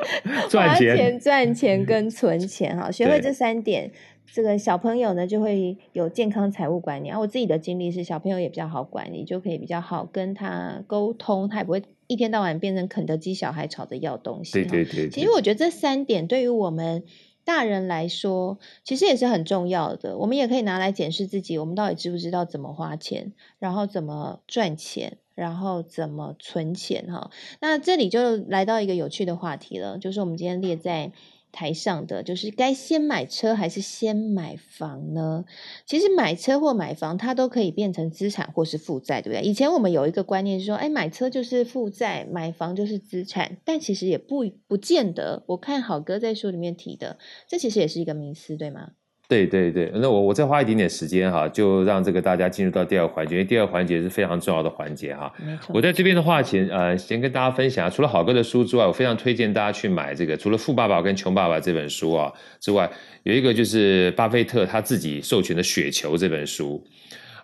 [0.49, 3.91] 赚钱、赚钱跟存钱哈，学会这三点，
[4.31, 7.17] 这个小朋友呢就会有健康财务观念。
[7.19, 14.53] 我自己的经历是，小朋友也比较好管理，就可以比较好跟他沟通，他也不会一天到晚变成肯德基小孩，吵着要东西。
[14.53, 17.03] 对对对，其实我觉得这三点对于我们。
[17.45, 20.17] 大人来说，其实也是很重要的。
[20.17, 27.29] 我们也可以拿来检视自己，我们到底知不知道怎么花钱，然后怎么赚钱，然后怎么存钱哈。
[27.62, 31.13] 那这里就来到一个有趣的话题了，就是我们今天列在。
[31.56, 35.46] 台上的就是该先买车还是先买房呢？
[35.86, 39.41] 其实买车或买房，它都可以变成资产或是负债，对不对？
[39.41, 45.44] 以前我们有一个观念是说，哎，买车就是负债，买房就是资产，但其实也不不见得。
[45.48, 48.91] 我看好哥在书里面提的，这其实也是一个迷思，对吗？
[49.28, 55.34] 对对对，那我我再花一点点时间哈，就让这个大家进入到第二环节，因为第二环节是非常重要的环节哈。
[55.70, 62.88] 我在这边的话，先呃先跟大家分享，除了好哥的书之外，我非常推荐大家去买这个，除了《富爸爸》跟《穷爸爸》这本书啊之外，
[63.24, 66.86] 有一个就是巴菲特他自己授权的《雪球》这本书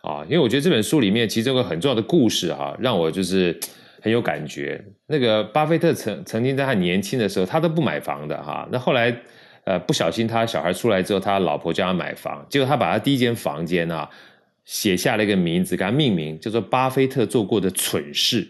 [0.03, 3.59] 啊，因为我觉得这本书里面其中有个很重要的故事哈，让我就是
[4.03, 4.79] 很有感觉。
[5.07, 9.11] 那个巴菲特曾曾经在他年轻的时候，他都不买房的哈，那后来。
[9.71, 14.09] 呃，不小心他小孩出来之后，他老婆叫他买房，结果他把他第一间房间啊
[14.65, 18.45] 写下了一个名字，给他命名，叫做巴菲特做过的蠢事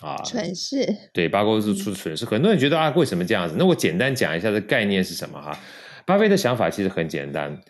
[0.00, 3.56] 啊，蠢事，对，巴菲特出蠢事，很多人觉得啊，为什么这样子？
[3.58, 5.54] 那我简单讲一下这概念是什么哈？
[6.06, 7.60] 巴菲特想法其实很简单，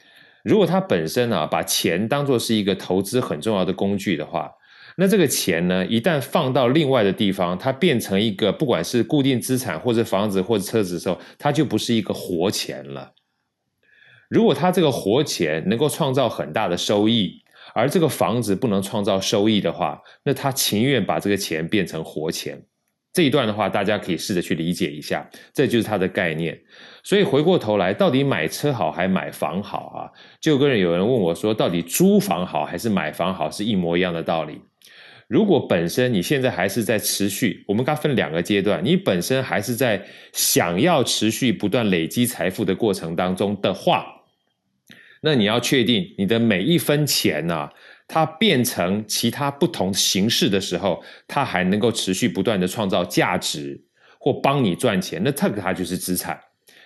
[0.44, 4.52] 如果他本身啊把钱当做是一个投资很重要的工具的话。
[4.96, 13.12] 那这个钱呢，一旦放到另外的地方，它变成一个不管是固定资产或者房子或者车子的时候，它就不是一个活钱了。
[14.28, 17.42] 如果它这个活钱能够创造很大的收益，
[17.74, 22.62] 而这个房子不能创造收益的话，那他情愿把这个钱变成活钱
[23.14, 26.58] 这一段的话，大家可以试着去理解一下，这就是它的概念。
[27.02, 30.08] 所以回过头来，到底买车好还买房好啊？
[30.40, 34.60] 就跟有人问我说，到底租房好还是买房好，是一模一样的道理。
[35.32, 44.04] 如果本身你现在还是在持续，我们刚分两个阶段，你本身还是在想要持续不断累积财富的过程当中的话，
[45.22, 47.70] 那你要确定你的每一分钱呢？
[48.06, 53.80] 它变成其他不同形式的时候，它还能够持续不断的创造价值
[54.20, 56.38] 或帮你赚钱，那这个它就是资产。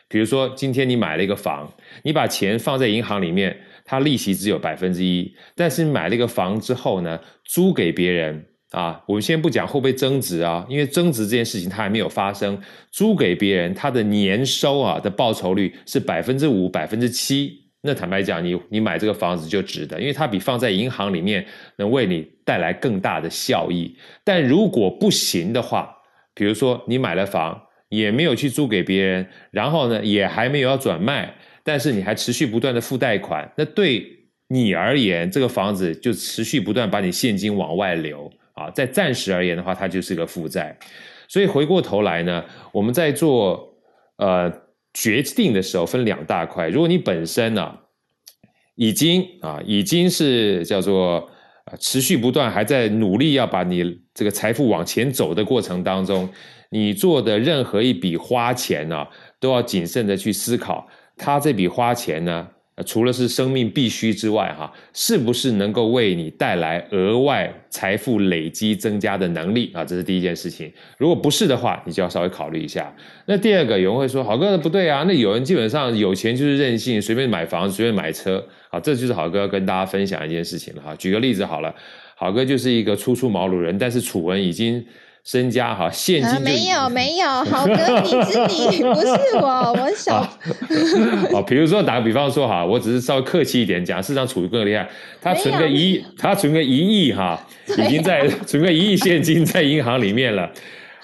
[0.08, 1.68] 比如说，今天你买了一个房，
[2.04, 17.64] 你把钱放在银行里面，它利息只有百分之一，但是你买了一个房之后呢，租给别人啊，我们先不讲会不会增值啊，因为增值这件事情它还没有发生，租给别人，它的年收啊的报酬率是百分之五、百分之七。
[17.82, 21.46] 那坦白讲，你你买这个房子就值得，因为它比放在银行里面
[21.76, 23.96] 能为你带来更大的效益。
[24.24, 25.94] 但如果不行的话，
[26.34, 31.32] 比如说你买了房，也没有去租给别人，然后呢也还没有要转卖，
[31.66, 34.06] 但是你还持续不断的付贷款，那对
[34.48, 38.70] 你而言，这个房子就持续不断把你现金往外流啊。
[38.70, 40.78] 在暂时而言的话，它就是个负债。
[41.28, 43.74] 所以回过头来呢，我们在做
[44.16, 44.64] 呃。
[44.98, 47.78] 决定的时候分两大块，如果你本身呢
[48.76, 51.18] 已经啊已经是叫做
[51.66, 56.26] 啊持续不断还在努力要把你这个财富往前走的过程当中，
[56.70, 59.06] 你做的任何一笔花钱呢，
[59.38, 62.48] 都要谨慎的去思考，他这笔花钱呢。
[62.84, 69.82] 除了是生命必须之外，哈，是不是能够为你带来额外财富累积增加的能力啊？
[69.82, 70.70] 这是第一件事情。
[70.98, 72.94] 如果不是的话，你就要稍微考虑一下。
[73.24, 80.94] 那第二个，有人会说，好哥不对啊，那有人基本上有钱就是任性，随便买房，随便买车，啊，这就是好哥跟大家分享一件事情了哈。
[80.96, 81.74] 举个例子好了，
[82.14, 84.84] 好哥就是一个初出茅庐人，但是楚文已经。
[85.26, 90.22] 身家哈，现金没有没有，好哥你是你， 不是我，我小。
[91.34, 94.88] 好，比如说打个比方说哈，我只是稍微客气一点讲，市场处于更厉害，
[95.20, 100.48] 他存个一，他存个一亿哈，已经在 存个一亿现金在银行里面了。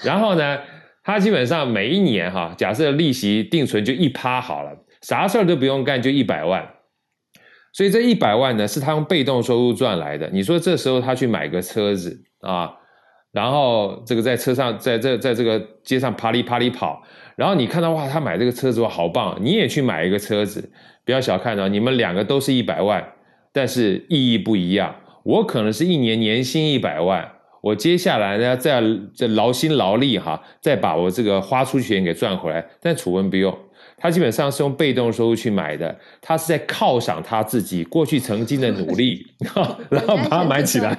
[0.01, 0.57] 然后呢，
[1.03, 6.65] 他基本上每一年哈，假设利息定存就一趴好了，啥事儿都不用干就一百万，
[7.73, 10.29] 所以这一百万呢是他用被动收入赚来的。
[10.31, 12.71] 你说这时候他去买个车子啊？
[13.33, 17.01] 然后这个在车上，在这在这个街上啪里啪里跑，
[17.35, 19.35] 然后你看到哇，他买这个车子哇，好棒！
[19.41, 20.71] 你也去买一个车子，
[21.03, 23.03] 不要小看哦，你们两个都是一百万，
[23.51, 24.95] 但是意义不一样。
[25.23, 27.27] 我可能是一年年薪一百万，
[27.61, 28.79] 我接下来呢再
[29.15, 32.63] 再劳心劳力哈，再把我这个花出去钱给赚回来。
[32.79, 33.57] 但楚文不用，
[33.97, 39.25] 他基本上是用被动收入去买的，他是在犒赏他自己过去曾经的努力，
[39.89, 40.95] 然后把它买起来。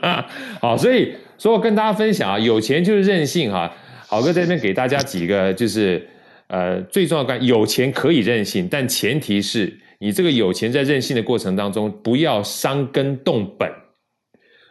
[0.58, 1.14] 好，所以。
[1.38, 3.72] 所以我跟大家分享啊，有钱就是任性哈。
[4.06, 6.06] 好哥在这边给大家几个，就是
[6.48, 13.70] 呃最重要的，有钱可以任性，但前提是你这个有钱在任性的过程当中，不要伤根动本。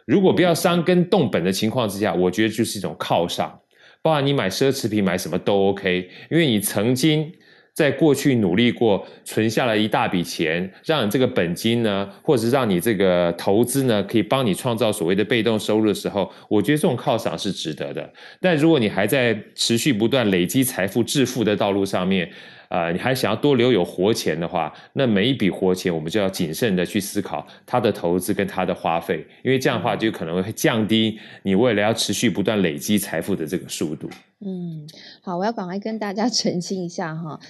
[0.06, 3.60] 如果不要伤根动本的情况之下，我觉得就是一种犒赏，
[4.02, 7.32] 包含你买奢侈品买什么都 OK，因为你曾经。
[7.76, 18.10] 在过去努力过，存下了一大笔钱，让你这个本金呢，或者是让你这个投资呢，可以帮你创造所谓的被动收入的时候，我觉得这种犒赏是值得的。
[18.40, 22.26] 但如果你还在持续不断累积财富致富的道路上面，
[22.68, 34.08] 啊，你还想要多留有活钱的话，那每一笔活钱我们就要谨慎的去思考它的投资跟它的花费，因为这样的话就可能会降低你未来要持续不断累积财富的这个速度。
[34.44, 34.86] 嗯，
[35.22, 37.40] 好，我要赶快跟大家 澄清一下哈，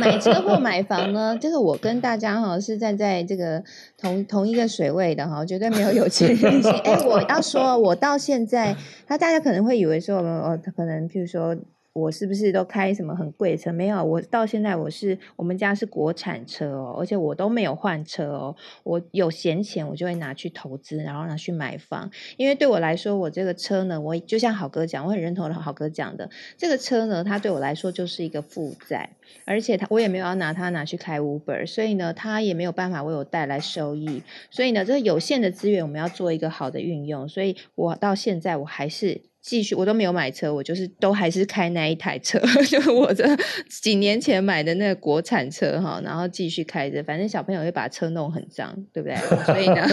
[0.00, 3.62] 买车或买房呢，这个我跟大家哈是站在这个
[3.96, 6.72] 同同一个水位的哈，绝对没有有钱任性。
[6.84, 11.56] 哎，我要说，我到现在，那大家可能会以为说，哦，他可能譬如说。
[11.94, 13.72] 我是不是都开什么很贵车？
[13.72, 18.56] 没有，我到现在我是我们家是国产车哦，而且我都没有换车哦。
[18.82, 22.10] 我有闲钱，我就会拿去投资，然后拿去买房。
[22.36, 26.28] 因为对我来说，我这个车呢，我就像好哥讲，我很认同好哥讲的，
[26.58, 29.10] 这个车呢，它对我来说就是一个负债，
[29.44, 34.20] 而且它我也没有要拿它拿去开 Uber，所以呢，它也没有办法为我带来收益。
[34.50, 37.28] 所以呢，这个有限的资源，我们要做一个好的运用。
[37.28, 39.22] 所以我到现在我还是。
[39.46, 43.28] 继续，我都没有买车，我就是都还是开那一台车， 就是我这
[43.68, 47.02] 几年前买的那个国产车哈，然后继续开着。
[47.02, 49.14] 反正小朋友会把车弄很脏，对不对？
[49.44, 49.86] 所以呢，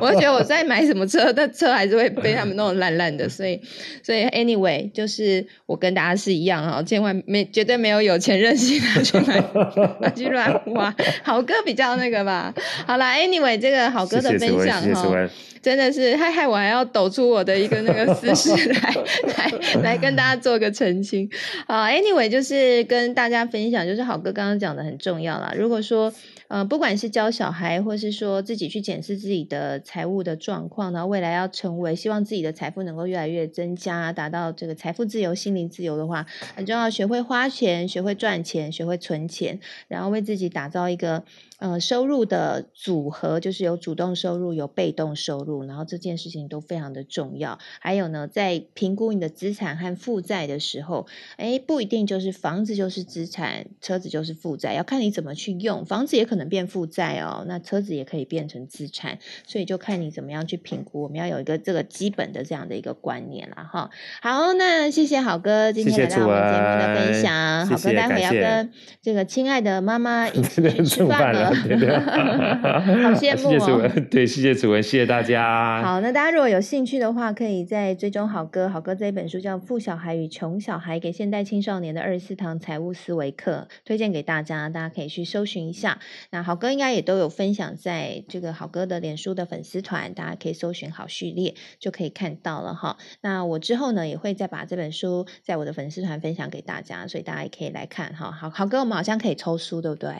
[0.00, 3.28] 我觉得我在买什么车，那车还是会被他们弄烂烂的。
[3.28, 3.60] 所以，
[4.02, 10.92] 所以 anyway，就是我跟大家是一样哈，千万没绝对没有有钱任性的去买， 去乱花。
[11.22, 12.52] 好哥比较那个吧。
[12.84, 15.28] 好啦，anyway，这个好哥的分享哈。
[15.62, 18.94] 真的是害害我还要抖出我的一个那个 私事来。
[19.36, 21.28] 来来跟大家做个澄清。
[21.66, 25.52] 好，Anyway，就是跟大家分享，就是好哥刚刚讲的很重要啦。
[25.56, 26.12] 如果说
[26.48, 41.24] 呃，不管是教小孩，或是说自己去检视自己的财务的状况，然后未来要成为希望自己的财富能够越来越增加，达到这个财富自由、心灵自由的话，很重要，学会花钱，学会赚钱，学会存钱，然后为自己打造一个。
[41.58, 47.58] 呃，收入的组合就是有主动收入，有被动收入，然后这件事情都非常的重要。
[47.80, 55.84] 还有呢，在评估你的资产和负债的时候，哎，不一定就是房子就是资产，车子就是负债，要看你怎么去用。
[55.84, 61.02] 房子也可能变负债哦，那车子也可以变成资产，所以就看你怎么样去评估。
[61.02, 63.90] 我们要有一个这个基本的这样的一个观念了哈。
[64.22, 67.66] 好，那谢谢好哥今天来到我们节目的分享。
[67.66, 71.47] 好哥待会要跟这个亲爱的妈妈一起 去吃饭了。
[71.48, 73.90] 好羡慕哦！
[74.10, 75.82] 对，谢谢主文，谢谢大家。
[75.82, 78.68] 好，那大家如果有兴趣的话，可以在追踪好哥。
[78.68, 85.98] 好哥这一本书叫《富小孩与穷小孩：给现代青少年的二十四堂财务思维课》，推荐给大家，大家可以去搜寻一下。
[86.30, 92.96] 那好哥应该也都有分享在这个好哥的脸书的粉丝团，大家可以搜寻好序列就可以看到了哈。
[93.20, 98.32] 那我之后呢也会再把这本书在我的粉丝团分享给大家，所以大家也可以来看哈。
[98.32, 100.10] 好好哥，我们好像可以抽书，对不对？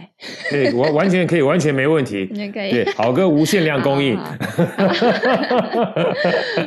[0.50, 1.48] 对，我完全可以。
[1.48, 4.18] 完全没问题，对，好哥无限量供应。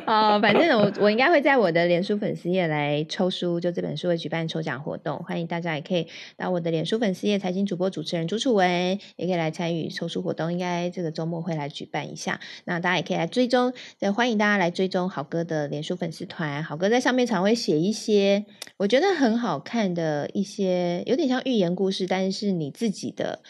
[0.08, 12.40] 哦，反正我我应该会在我的脸书粉丝页来抽书，就这本书会举办抽奖活动，欢迎大家也可以到我的脸书粉丝页财经主播主持人朱楚文，也可以来参与抽书活动，应该这个周末会来举办一下。
[12.66, 13.72] 那大家也可以来追踪，
[14.16, 18.46] 欢迎大家来追踪好哥的脸书粉丝团，好哥在上面常会写一些
[18.78, 23.42] 我觉得很好看的一些，有点像寓言故事，但是是你自己的。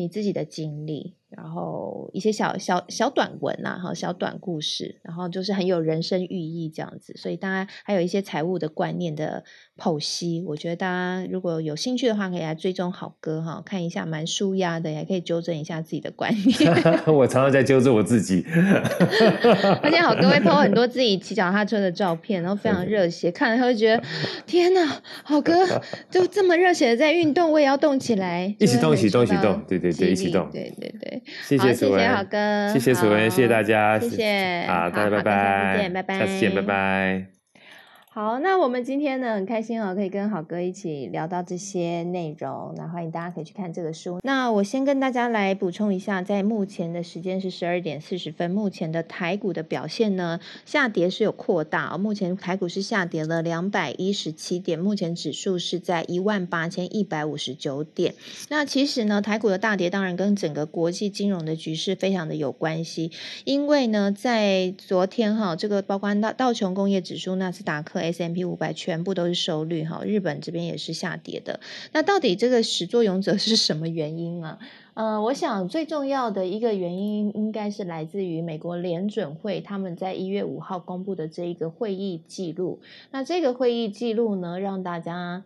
[0.00, 1.19] 你自己的经历。
[1.30, 9.44] 然后一些小小小短文呐，哈，小短故事，然后就是很有人生寓意这样子，所以大家还有一些财务的观念的
[9.78, 16.72] 剖析，我觉得大家如果有兴趣的话，可以来追踪好哥哈，看一下蛮舒压的，也可以纠正一下自己的观念。
[17.06, 18.44] 我常常在纠正我自己，
[19.82, 24.02] 而且好哥会 po 很多自己骑脚踏车的照片，然后非常热血，看了他会觉得
[24.46, 25.52] 天呐，好哥
[26.10, 31.19] 就这么热血的在运动，我也要动起来，一起动，一起动，一起动，对对对，一起动，对对对。
[31.46, 37.39] 谢谢楚文，好哥，谢谢楚文，谢谢大家，谢谢，好，大家拜拜，下次见，拜拜，下次见，拜拜。
[38.12, 44.18] 好，那我们今天呢很开心哦，可以跟好哥一起聊到这些内容，那欢迎大家可以去看这个书。
[44.24, 58.16] 那我先跟大家来补充一下，在目前的时间是十二点四十分，目前的台股的表现呢下跌是有扩大，目前台股是下跌了两百一十七点，目前指数是在一万八千一百五十九点。
[58.48, 63.12] 那其实呢，台股的大跌当然跟整个国际金融的局势非常的有关系，
[63.44, 67.99] 因为呢，在昨天哈，这个包括道道琼工业指数、纳斯达克。
[68.00, 71.60] S M P 五百全部都是收率哈，日本这边也是下跌的。
[71.92, 74.58] 那到底这个始作俑者 是什么原因呢？
[74.94, 82.80] 呃，我想最重要的一个原因应该是来自于美国联准会他们在一月五号公布的这一个会议记录。
[83.10, 85.44] 那这个会议记录呢，让大家。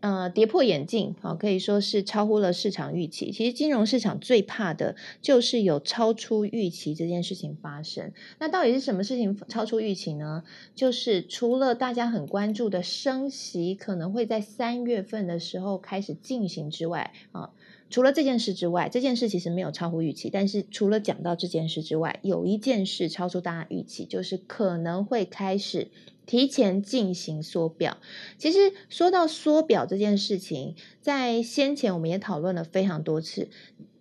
[0.00, 3.32] 呃，跌破眼镜，好，可以说是超乎了市场预期。
[3.32, 8.12] 其实金融市场最怕的就是有超出预期这件事情发生。
[8.38, 10.44] 那到底是什么事情超出预期呢？
[10.76, 17.50] 就是除了大家很关注的升息可能会在三月份的时候开始进行之外，啊，
[17.90, 20.30] 除了这件事之外，这件事其实没有超乎预期。
[20.30, 25.88] 但是除了讲到这件事之外，有一件事超出大家预期，就是可能会开始。
[26.28, 27.96] 提前进行缩表，
[28.36, 33.48] 其实说到缩表这件事情，在先前我们也讨论了非常多次，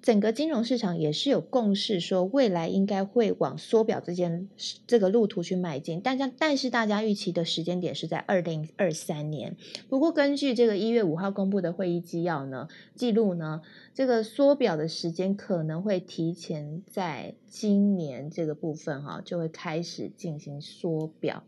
[0.01, 4.49] 整个金融市场也是有共识，说未来应该会往缩表这件
[4.85, 6.01] 这个路途去迈进。
[6.03, 9.55] 但但但是大家预期的时间点是在二零二三年。
[9.87, 13.61] 不过根据这个一月五号公布的会议纪要呢，记录呢，
[13.93, 21.45] 这个缩表的时间可能会提前在今年这个部分哈，就会开始进行缩表。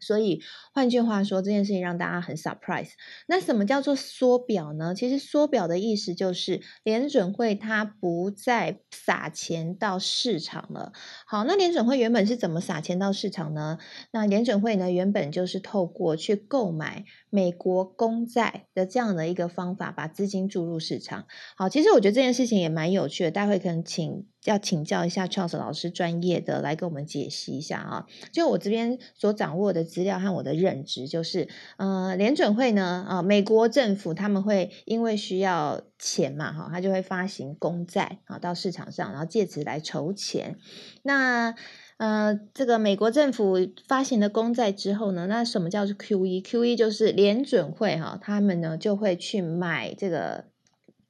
[0.00, 0.40] 所以，
[0.72, 2.90] 换句话说，这件事情让大家很 surprise。
[3.26, 4.94] 那什么叫做缩表呢？
[4.94, 10.92] 其实缩表的意思就是联准会它不再撒钱到市场了。
[11.26, 13.78] 好，那联准会原本是怎么撒钱到市场呢？
[14.12, 21.26] 那联准会呢，原本就是透过去购买美国公债的这样的一个方法，把资金注入市场。
[21.56, 24.26] 好，其实我觉得这件事情也蛮有趣的，待会可能请。
[24.46, 28.06] 要请教一下 Charles 老师专业的来给我们解析一下啊！
[28.32, 40.56] 就我这边所掌握的资料和我的认知，就是呃，联准会呢啊，美国政府他们会因为需要钱嘛哈，他就会发行公债啊到市场上，然后借此来筹钱。
[41.02, 41.54] 那
[41.96, 43.56] 呃，这个美国政府
[43.88, 50.44] 发行的公债之后呢，那什么叫做 QE？QE 就是联准会哈，他们呢就会去买这个。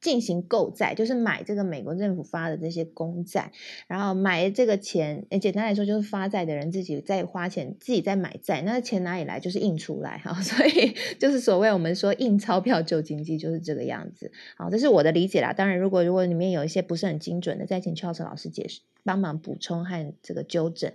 [0.00, 3.52] 进行购债，就是买这个美国政府发的这些公债，
[3.86, 9.40] 然后买这个钱，简单来说就是发债的人自己在花钱，自己在买债，那钱哪里来？
[9.40, 14.32] 就是印出来哈， 所以就是所谓我们说印钞票救经济就是这个样子。
[14.56, 15.52] 好，这是我的理解啦。
[15.52, 20.92] 当然，如果如果里面有一些不是很精准的，再请 Charles 老师解释，帮忙补充和这个纠正。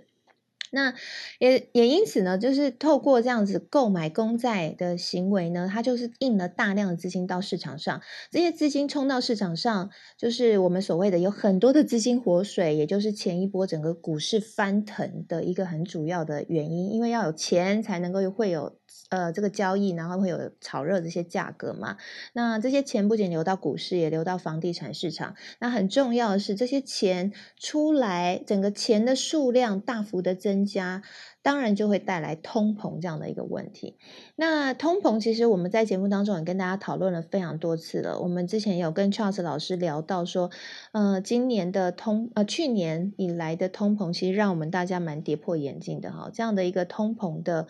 [0.74, 0.94] 那
[1.38, 8.00] 也也因此呢，就是透过这样子购买公债的行为呢，它就是印了大量的资金到市场上，
[8.30, 18.81] 这些资金冲到市场上，就是我们所谓的有很多的资金活水，也就是前一波整个股市翻腾的一个很主要的原因，因为要有钱才能够会有。
[19.12, 21.98] 呃，这个交易然后会有炒热这些价格嘛？
[22.32, 25.34] 那这些钱不仅流到股市，也流到房地产市场。
[25.58, 31.02] 那很重要的是，这些钱出来，整个钱的数量大幅的增加，
[31.42, 33.98] 当然就会带来通膨这样的一个问题。
[34.34, 38.18] 那通膨其实我们在节目当中也跟大家讨论了非常多次了。
[38.18, 40.50] 我们之前有跟 Charles 老师聊到说，
[40.92, 46.30] 呃，今年的通呃去年以来的通膨，其实让我们大家蛮跌破眼镜的哈。
[46.32, 47.68] 这样的一个通膨的。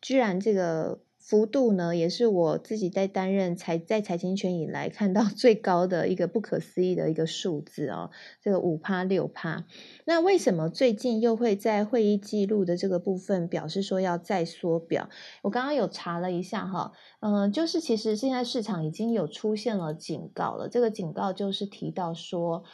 [0.00, 9.66] 居然这个幅度呢，也是我自己在担任财在财经圈以来看到 最高的一个不可思议的一个数字哦，这个五趴六趴。
[10.06, 15.10] 那为什么最近又会在会议记录的这个部分表示说要再缩表？
[15.42, 22.64] 我刚刚有查了一下哈，嗯，就是其实现在市场已经有出现了警告了，这个警告就是提到说。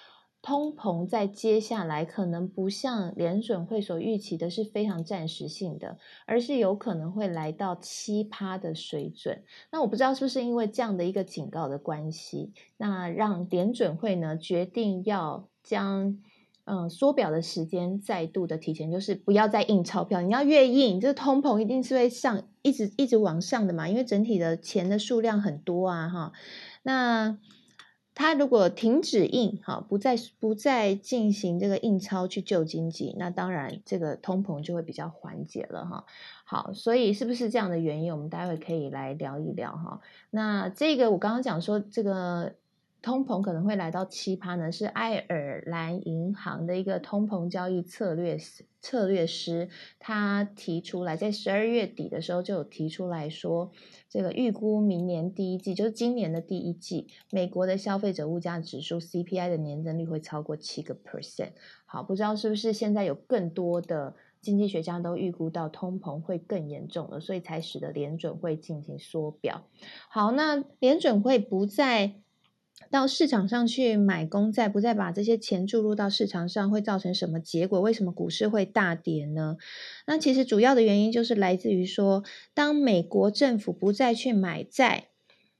[0.45, 9.42] 通膨在接下来可能不像联准会所预期的是非常暂时性的，而是有可能会来到七趴的水准。
[9.72, 16.18] 那我不知道是不是因为这样的一个警告的关系，那让联准会呢决定要将
[16.66, 20.20] 嗯缩表的时间再度的提前，就是不要再印钞票。
[20.20, 26.32] 你要越印，这通膨一定是会上一直一直往上的嘛，因为整体的钱的数量很多啊，哈，
[26.82, 27.38] 那。
[28.14, 36.04] 它如果停止印，哈，不再不再进行这个印钞去救经济，那当然这个通膨就会比较缓解了，哈。
[36.44, 38.12] 好，所以是不是这样的原因？
[38.12, 40.00] 我们待会可以来聊一聊，哈。
[40.30, 42.54] 那这个我刚刚讲说这个。
[43.05, 48.38] 通膨可能会来到七趴呢，是爱尔兰银行的一个通膨交易策略
[48.80, 53.72] 策略师，他提出来，在十二月底的时候就有提出来说，
[54.09, 61.50] 这个预估明年第一季，就是今年的第一季，美国的消费者物价指数 CPI 的年增率会超过七个 percent。
[61.84, 69.66] 好，不知道是不是现在有更多的经济学家都预估到通膨会更严重了，所以才使得联准会进行缩表。
[70.09, 72.23] 好，那联准会不再。
[72.91, 77.80] 到市场上去买公债，不再把这些钱注入到市场上，会造成什么结果？
[77.80, 79.57] 为什么股市会大跌呢？
[80.07, 82.22] 那其实主要的原因就是来自于说，
[82.55, 85.09] 当美国政府不再去买债，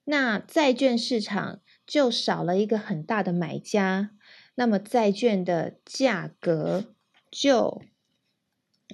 [0.05, 4.11] 那债券市场就少了一个很大的买家，
[4.55, 6.85] 那么债券的价格
[7.31, 7.83] 就，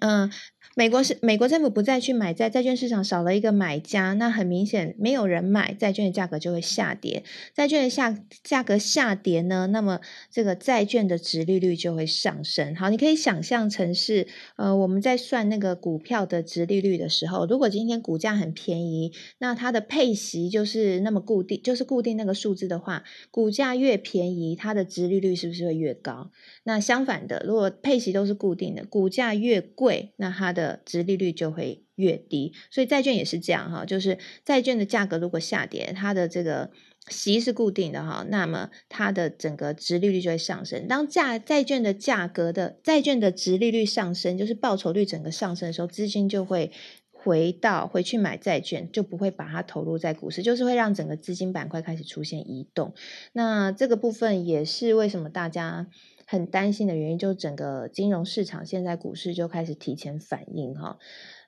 [0.01, 0.31] 嗯。
[0.77, 7.25] 美国是美国政府不再去买债，债券市场少了一个买家，那很明显没有人买，债券的价格就会下跌。
[7.53, 12.75] 债券的下价格下跌呢，那么这个债券的值利率就会上升。
[12.77, 26.31] 好，你可以想象成是呃我们在算那个股票的值利率的时候，如果今天股价很便宜，那它的配息就是那么固定，就是固定那个数字的话，股价越便宜，它的值利率是不是会越高？
[26.63, 36.71] 那相反的，如果配息都是固定的，股价越贵，那它的的值利率就会越低，所以债券也是这样哈，就是债券的价格如果下跌，它的这个
[37.09, 40.87] 息是固定的哈，那么它的整个值利率就会上升。
[40.87, 46.71] 当价债券的价格的债券的值利率上升，就是报酬率整个上升的时候，资金就会
[47.11, 52.93] 回到回去买债券，就不会把它投入在股市，就是会让整个资金板块开始出现移动。
[53.33, 55.87] 那这个部分也是为什么大家。
[56.31, 60.97] 很担心的原因，就是整个金融市场现在股市就开始提前反应哈。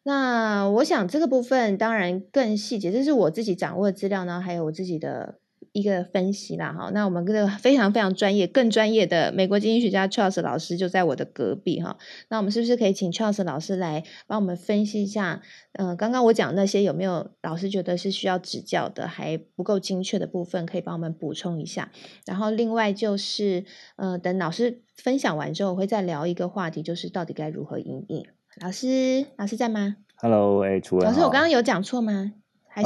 [0.03, 5.42] 那我想这个部分当然更细节，这是我自己掌握的资料呢，还有我自己的。
[5.73, 11.97] 一个分析啦，哈，那我们这个非常非常专业、更专业的美国经济学家 Charles 老师就在我的隔壁哈。
[12.29, 15.41] 那我们是不是可以请 Charles 老师来帮我们分析一下？
[15.73, 21.91] 嗯，刚刚我讲那些有没有老师觉得是需要指教的，还不够精确的部分，可以帮我们补充一下。
[22.27, 23.65] 然后另外就是，
[23.97, 28.27] 呃，等老师分享完之后，我会再聊一个话题，就是到底该如何应对。
[28.61, 31.09] 老师，老师在吗？Hello，哎，主任。
[31.09, 32.35] 老师，我刚刚有讲错吗？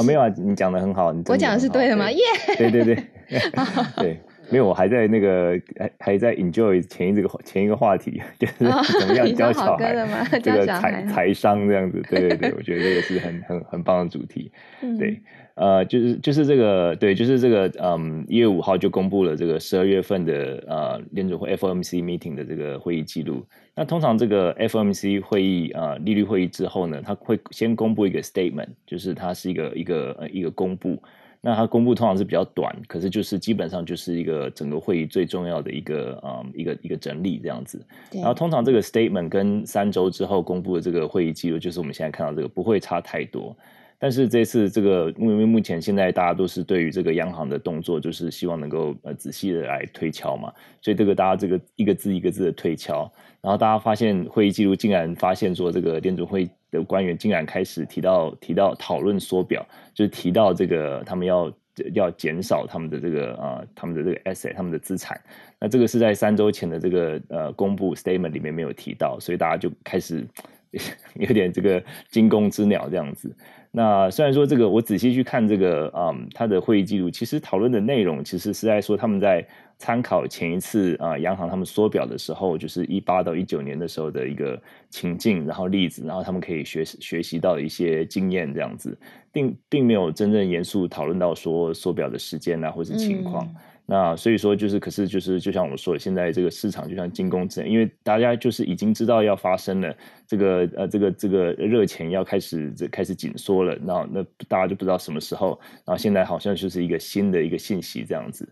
[0.05, 1.13] 没有啊，你讲的很好。
[1.27, 2.11] 我讲的是对的吗？
[2.11, 2.19] 耶！
[2.57, 2.97] 对对对，
[3.97, 4.19] 对。
[4.49, 8.53] 没有，我还在那个还还在 enjoy 前一这个前一个话题， 就是
[8.97, 9.93] 怎么样 教小孩
[10.41, 12.01] 这个财财商这样子。
[12.09, 14.49] 对对对，我觉得这个是很很很棒的主题。
[14.97, 15.21] 对，
[15.57, 23.43] 呃，就是就是这个对，就是这个嗯，一月五号就公布了这个十二月份的呃联准会 FOMC meeting 的这个会议记录。
[23.73, 31.01] 那通常这个 FOMC 会议啊利率会议之后呢，它会先公布一个 statement，就是它是一个一个呃一个公布。
[31.41, 37.83] 那它公布通常是比较短，可是就是基本上就是一个整个会议最重要的一个啊一个一个整理这样子。
[38.11, 43.55] 然后通常这个 statement 跟三周之后公布的这个会议记录，就是我们现在看到这个不会差太多。
[43.99, 56.49] 但是这次这个因为目前现在大家都是对于这个央行的动作，就是希望能够呃仔细的来推敲嘛，所以这个大家这个一个字一个字的推敲，然后大家发现会议记录竟然发现说这个联准会。
[56.69, 61.49] 的官员竟然开始提到提到讨论缩表，就是提到这个他们要
[61.93, 65.17] 要减少他们的这个啊他们的这个 asset 他们的资产，
[65.61, 70.27] 那这个是在三周前的这个呃公布 statement 里面没有提到，所以大家就开始
[71.15, 73.35] 有点这个惊弓之鸟这样子。
[73.71, 79.47] 那虽然说这个我仔细去看这个嗯他的会议记录，其实讨论的内容其实是在说他们在。
[79.79, 84.59] 参考前一次啊，央行他们缩表的时候，就是一八到一九年的时候的一个
[84.89, 88.97] 情境，然后例子，然后他们可以学学习到一些经验，这样子，
[89.31, 93.47] 并并没有真正严肃讨论到说缩表的时间啊，或是情况。
[93.89, 99.95] 那所以说，就是可是就是就像我们说的，现在这个市场就像惊弓之鸟，因为大家就是已经知道要发生了，
[100.27, 108.47] 这个呃这个这个热钱要开始这开始紧缩了，那那大家就不知道什么时候，然后现在好像就是一个新的一个信息这样子。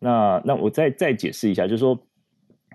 [0.00, 1.96] 那那我再再解释一下，就是说，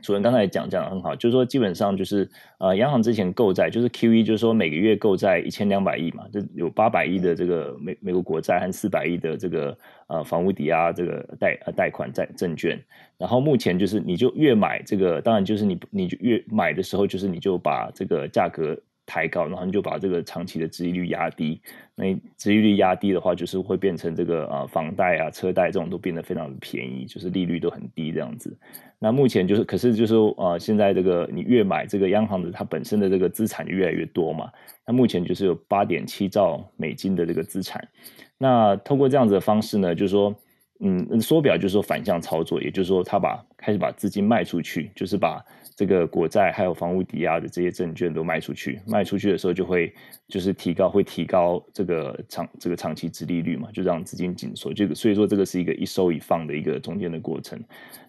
[0.06, 2.30] 主任刚才讲讲的很好，就是说基本上就是
[2.60, 9.76] 呃，央行之前购债就是 Q E，就是说每个月购债一千两百亿嘛，就有八百亿的这个美美国国债和四百亿的这个
[10.06, 12.80] 呃房屋抵押这个贷呃贷款债证券，
[13.18, 18.78] 然后目前就是你就越买这个，当然就是你你就越买的时候，就是你就把这个价格。
[19.06, 21.62] 抬高，然后你就把这个长期的殖利率压低。
[21.96, 28.58] 那殖利率压低的话，就是会变成这个呃房贷啊、车贷这种都变得非常的便宜，就是利率都很低这样子。
[29.00, 34.50] 那目前就是，可是就是呃，现在这个你越买这个央行的它本身的这个资产就越来越多嘛。
[34.86, 37.88] 那目前就是有八点七兆美金的这个资产。
[38.38, 40.36] 那通过这样子的方式呢，就是说。
[40.82, 45.42] 嗯，缩表就是说反向操作，也就是说，他把开始把资金卖出去，就是把
[45.74, 48.82] 这个国债还有房屋抵押的这些证券都卖出去。
[48.86, 49.94] 卖出去的时候就会
[50.28, 54.74] 就是提高，会提高这个长这个长期殖利率嘛，就让资金紧缩。
[54.74, 57.58] 这个所以说这个是一个一收一放的一个中间的过程。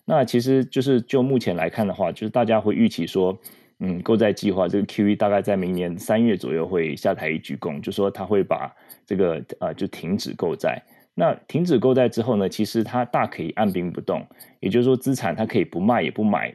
[0.04, 3.38] 那其实就是就目前来看的话，就是大家会预期说，
[3.78, 8.74] 嗯，购债计划这个 QE 大概在明年三月左右会下台一鞠躬，就说他会把
[9.06, 10.82] 这个呃就停止购债。
[11.18, 12.46] 那停止购债之后呢？
[12.46, 14.22] 其实它大可以按兵不动，
[14.60, 16.54] 也就是说，资产它可以不卖也不买。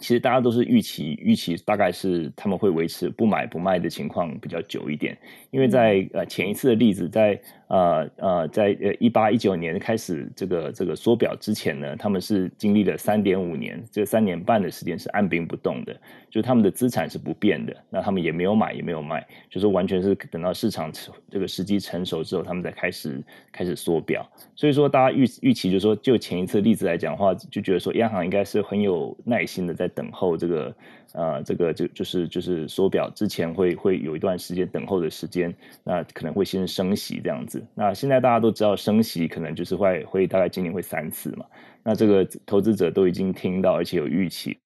[0.00, 5.16] 其实大家都是预期，预期大概是他们会维持不买不卖的情况比较久一点，
[5.50, 7.38] 因为在呃前一次的例子，在
[7.74, 15.92] 呃呃在呃一八一九年开始这个这个缩表之前呢，他们是经历了三点五年，这三年半的时间是按兵不动的，
[16.30, 20.92] 就是他们的资产是不变的，那他们也没有买也没有卖，就是完全是等到市场
[21.28, 23.20] 这个时机成熟之后，他们才开始
[23.50, 24.24] 开始缩表。
[24.54, 29.74] 所以说大家预预期就是说，就前一次例子来讲的话，就觉得说央行应该是很有耐心的。
[29.74, 30.72] 在等候这个，
[31.14, 35.54] 呃，这个就就是就是缩表之前会会有一段时间等候的时间，
[35.84, 37.64] 那可能会先升息这样子。
[37.72, 41.46] 那现在大家都知道升息可能就是会会大概今年会三次嘛。
[41.84, 44.58] 那这个投资者都已经听到，而且有预期。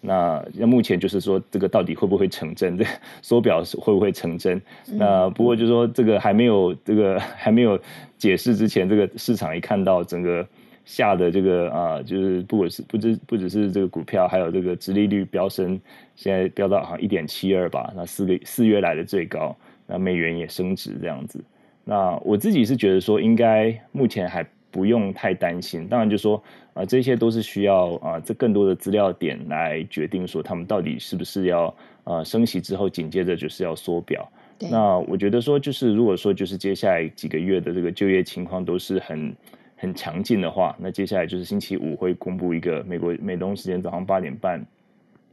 [0.00, 2.78] 那那目前就是说这个到底会不会成真？
[2.78, 2.84] 这
[3.20, 4.60] 缩表会不会成真？
[4.86, 7.78] 那不过就是说这个还没有这个还没有
[8.16, 10.46] 解释之前，这个市场一看到整个。
[10.86, 15.78] 下的这个啊，就是不管是不只不只是这个股票，还有这个殖利率飙升，
[16.14, 21.42] 现在飙到好像一点七二吧，那四个四月来的最高，那美元也升值这样子。
[21.82, 25.88] 那我自己是觉得说，应该目前还不用太担心。
[25.88, 26.40] 当然就说
[26.72, 31.74] 啊，这些都是需要啊，这更多的资料点来决定说他们到底是不是要
[32.04, 34.30] 呃升息之后紧接着就是要缩表。
[34.70, 39.34] 那我觉得说就是如果说就是接下来几个月的这个就业情况都是很。
[39.76, 44.64] 很强劲的话，那接下来就是星期五会公布一个美国美东时间早上八点半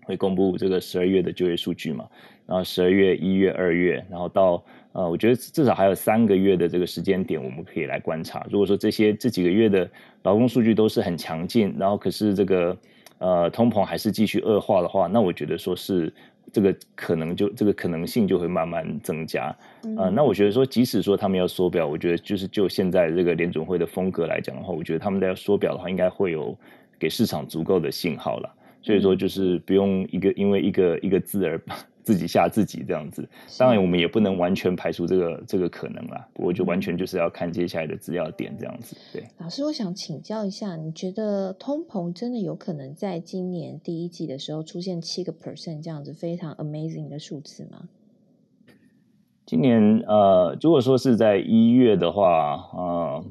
[0.03, 2.05] 会公布这个十二月的就业数据嘛，
[2.45, 8.45] 然后十二月、一月、二月，然后到呃，我觉得至少还有三个月的这个时间点，我们可以来观察。
[8.51, 9.89] 如果说这些这几个月的
[10.23, 12.77] 劳工数据都是很强劲，然后可是这个
[13.19, 16.13] 呃通膨还是继续恶化的话，那我觉得说是
[16.51, 19.55] 这个可能就这个可能性就会慢慢增加。
[19.97, 26.57] 呃，那我觉得说，即使说他们要缩表，我觉得就是就现在这个联准会的风格来讲的话，我觉得他们在要缩表的话，应该会有
[26.99, 28.55] 给市场足够的信号了。
[28.81, 31.57] 所以说，就是不用一个因为一个一个字而
[32.03, 33.27] 自己吓自己这样子。
[33.57, 36.27] 当然，我们也不能完全排除这个这个可能啦。
[36.33, 38.95] 不过，就完全就是要看接下来的资料点这样子。
[39.11, 47.87] 对，老师，我想请教一下，你觉得通膨真的有可能在今年第一季的时候出现七个 percent 这样子非常 amazing 的数字吗？
[49.45, 53.25] 今年呃，如果说是在一月的话，呃，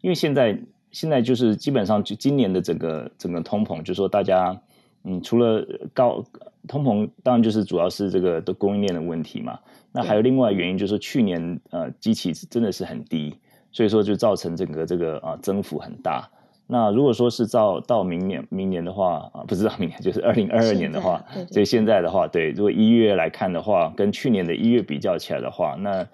[0.00, 0.58] 因为现在
[0.90, 4.60] 现在就是基本上就今年的整个整个通膨，就是说大家。
[5.06, 6.22] 嗯，除了高
[6.66, 9.58] 通膨，当然就是主要是这个的供应链的问题嘛。
[9.92, 13.34] 那还有另外原因，就是去年呃机器真的是很低，
[13.70, 16.28] 所以说就造成整个这个啊增幅很大。
[16.66, 26.06] 那如果说是到到明年明年的话啊，不知道明年就是二零二二年的话，所以现在的话，对，如果一月来看的话，跟去年的一月比较起来的话，那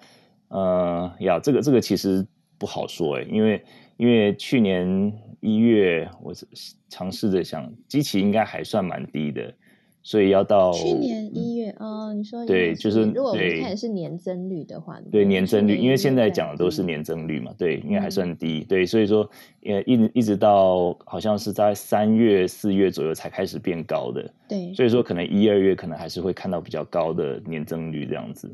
[0.49, 2.23] 呃呀，这个这个其实
[2.59, 3.63] 不好说哎，因为
[3.97, 5.13] 因为去年。
[5.45, 6.33] 一月，我
[6.87, 9.53] 尝试着想，机器应该还算蛮低的，
[10.01, 19.29] 所以要到去年一月啊，你说对，就是如果我们看是年增率的话，对年增率，因为现在讲的都是年增率嘛，对，应该还算低，对，所以说
[19.65, 28.49] 呃一一直到好像是在三月四月左右才开始变高的，对，所以说可能一二月可能还是会看到比较高的年增率这样子。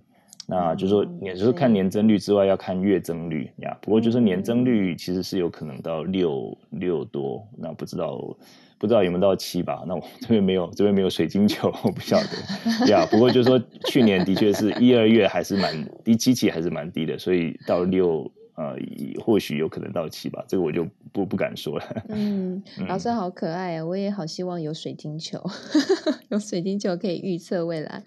[0.50, 3.78] 那就是说，也就是看年增率之外，要看月增率呀。
[3.82, 8.18] 不过就是年增率其实是有可能到六六多，那不知道
[8.80, 9.84] 不知道有没有到七吧？
[9.88, 13.06] 那我这边没有，这边没有水晶球，我不晓得 呀。
[13.12, 15.72] 不过就是说，去年的确是一二月还是蛮
[16.04, 18.30] 低，七期还是蛮低的，所以到六。
[18.60, 18.76] 呃，
[19.24, 21.86] 或许有可能到期吧，这个我就不不敢说了。
[22.10, 25.42] 嗯，老师好可爱啊，我也好希望有水晶球，
[26.28, 28.04] 有水晶球可以预测未来。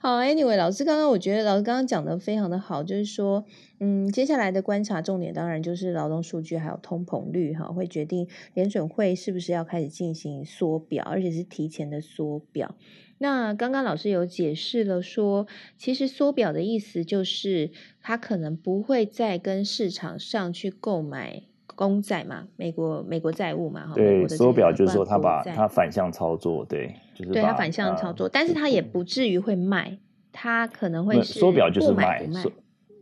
[0.00, 3.44] 好，Anyway，老师刚刚我觉得老师刚刚讲的非常的好，就是说，
[3.80, 12.76] 嗯，接下来的观察重点当然就是劳动数据还有通膨率哈，会决定联准会是不是要开始进行缩表，而且是提前的缩表。
[13.18, 15.46] 那刚刚老师有解释了，说
[15.76, 21.42] 其实缩表的意思就是他可能不会再跟市场上去购买
[21.74, 29.98] 公债嘛，美国美国债务嘛，对，缩表就是说他把他反向操作，对，就是对他反向操作，但是他也不至于会卖，
[30.32, 32.24] 他可能会缩表就是卖，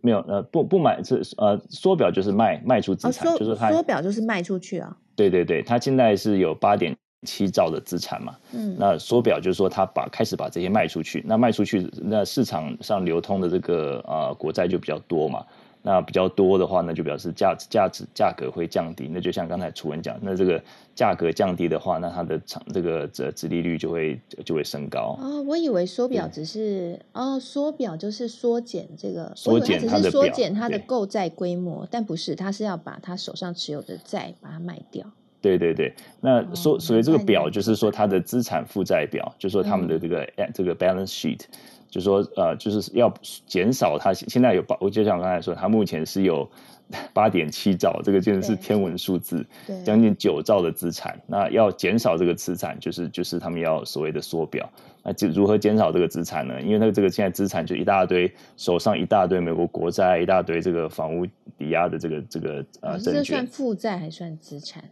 [0.01, 6.97] 没有呃不不买是呃缩表就是卖卖出资产，就是他缩表就是卖出去啊，对对对，他现在是有八点。
[7.23, 15.45] 七兆的资产嘛，嗯，那缩表就是说他把开始把这些卖出去，那卖出去，那市场上流通的这个呃国债就比较多嘛，
[15.83, 20.63] 那比较多的话，呢就表示价值价值价格会降低，那就像刚才楚文讲，那这个
[20.95, 25.19] 价格降低的话，那它的长这个折殖利率就会就会升高。
[25.21, 35.07] 哦，我以为缩表只是哦，缩表就是缩减这个，缩减它的缩减它的购债规模，但不是，它是要把它手上持有的债把它卖掉。
[35.47, 41.43] 对对对，那所所以这个表就是说它的资产负债表，就是说他们的这个这个 balance sheet，
[41.89, 43.13] 就说呃就是要
[43.47, 46.49] 减少它现在有八，我就像刚才说，它目前是有
[47.13, 49.45] 八点七兆，这个真的是天文数字，
[49.85, 54.69] 将近九兆的资产，那要减少这个资产，就是就是他们要所谓的缩表，
[55.03, 56.61] 那就如何减少这个资产呢？
[56.61, 61.27] 因为那个这个现在资产就一大堆，手上一大堆美国国债，一大堆这个房屋
[61.59, 64.85] 抵押的这个这个呃证券，这算负债还算资产？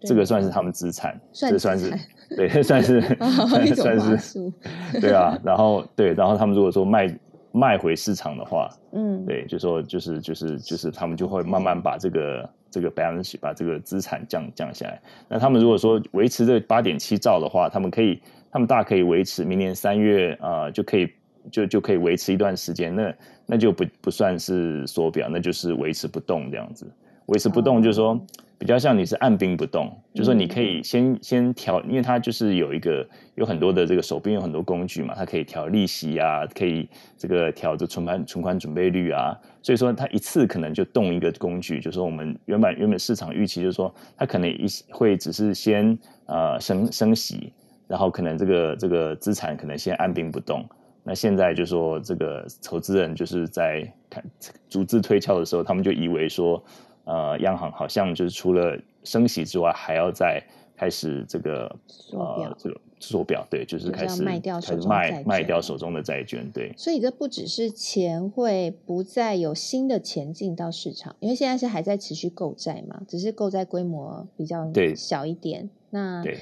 [0.00, 1.90] 这个算是他们资产，这算是
[2.36, 3.00] 对，算是
[3.74, 4.52] 算是
[5.00, 5.38] 对啊。
[5.42, 7.18] 然后对，然后他们如果说卖
[7.52, 15.00] 卖回市场的话，嗯，对，就说就是就是就是他们就会慢慢把这个这个 balance 把这个资产降降下来。
[15.28, 18.20] 那他们如果说维持这八点七兆的话，他们可以，
[18.50, 21.08] 他们大可以维持明年三月啊，就可以
[21.50, 22.94] 就就可以维持一段时间。
[22.94, 23.14] 那
[23.46, 26.86] 那就不不算是缩表，那就是维持不动这样子。
[27.26, 28.20] 维持不动就是说。
[28.64, 36.88] 比较像你是按兵不动，就说你可以先先调，因为它就是有一个有很多的这个手边有很多工具嘛，它可以调利息啊，可以
[37.18, 47.52] 这个调这存款存款准备率啊，所以说它一次可能就动一个工具，就是说我们原本原本市场预期就是说它可能一会只是先呃升升息，
[47.86, 50.66] 然后可能这个这个资产可能先按兵不动，
[51.02, 54.24] 那现在就说这个投资人就是在看
[54.70, 56.64] 逐字推敲的时候，他们就以为说。
[57.04, 60.42] 呃，央行好像就是除了升息之外，还要再
[60.76, 61.64] 开始这个
[62.12, 66.72] 呃这个缩表，对，就是开始卖掉手中卖卖掉手中的债券，对。
[66.76, 75.68] 所以这不只是钱会不再有新的钱进到市场，因为现在是还在持续购债嘛，只是购债规模比较小一点。
[75.90, 76.32] 那那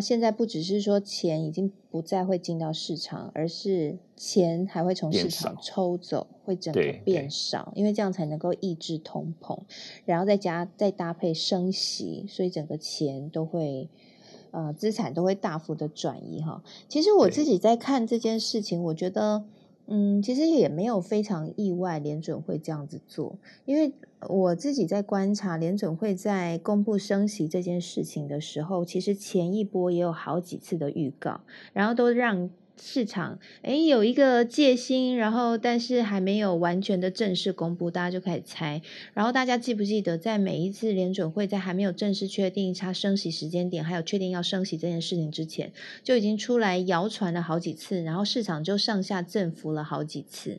[0.00, 9.58] 现在不只是说钱已经不再会进到市场，而是钱还会从市场抽走，会整个变少，因为这样才能够抑制通膨，
[10.04, 13.88] 然后再加再搭配升息，所以整个钱都会
[14.50, 16.62] 呃资产都会大幅的转移哈。
[16.88, 19.44] 其实我自己在看这件事情，我觉得。
[19.88, 23.92] 嗯，其实也没有非常意外，联准会这样子做，因为
[24.28, 31.40] 我自己在观察联准会在公布升息这件事情的时候，其实前一波也有好几次的预告，
[31.72, 32.50] 然后都让。
[32.84, 38.80] 市场哎有一个戒心，然后但是还没有完全的正式公布，大家就开始猜。
[39.12, 45.70] 然后大家记不记得，在每一次联准会在还没有正式确定它升息时间点，还有确定要升息这件事情之前，
[46.02, 50.58] 就已经出来谣传了好几次，然后市场就上下振幅了好几次。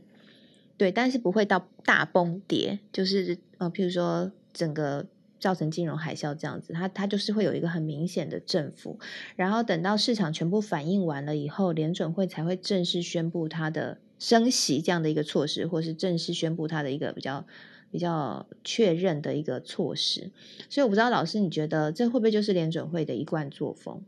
[0.84, 5.06] 对，但是不会到大崩跌，就是呃，譬如说整个。
[5.40, 8.98] 造成金融海啸这样子，它它就是会有一个很明显的振幅，
[9.36, 17.46] 然后等到市场全部反应完了以后，联准会才会正式宣布它的升息这样的一个措施，或是正式宣布它的一个比较
[17.92, 20.32] 比较确认的一个措施。
[20.70, 24.02] 所以我不知道老师你觉得这会不会就是联准会的一贯作风？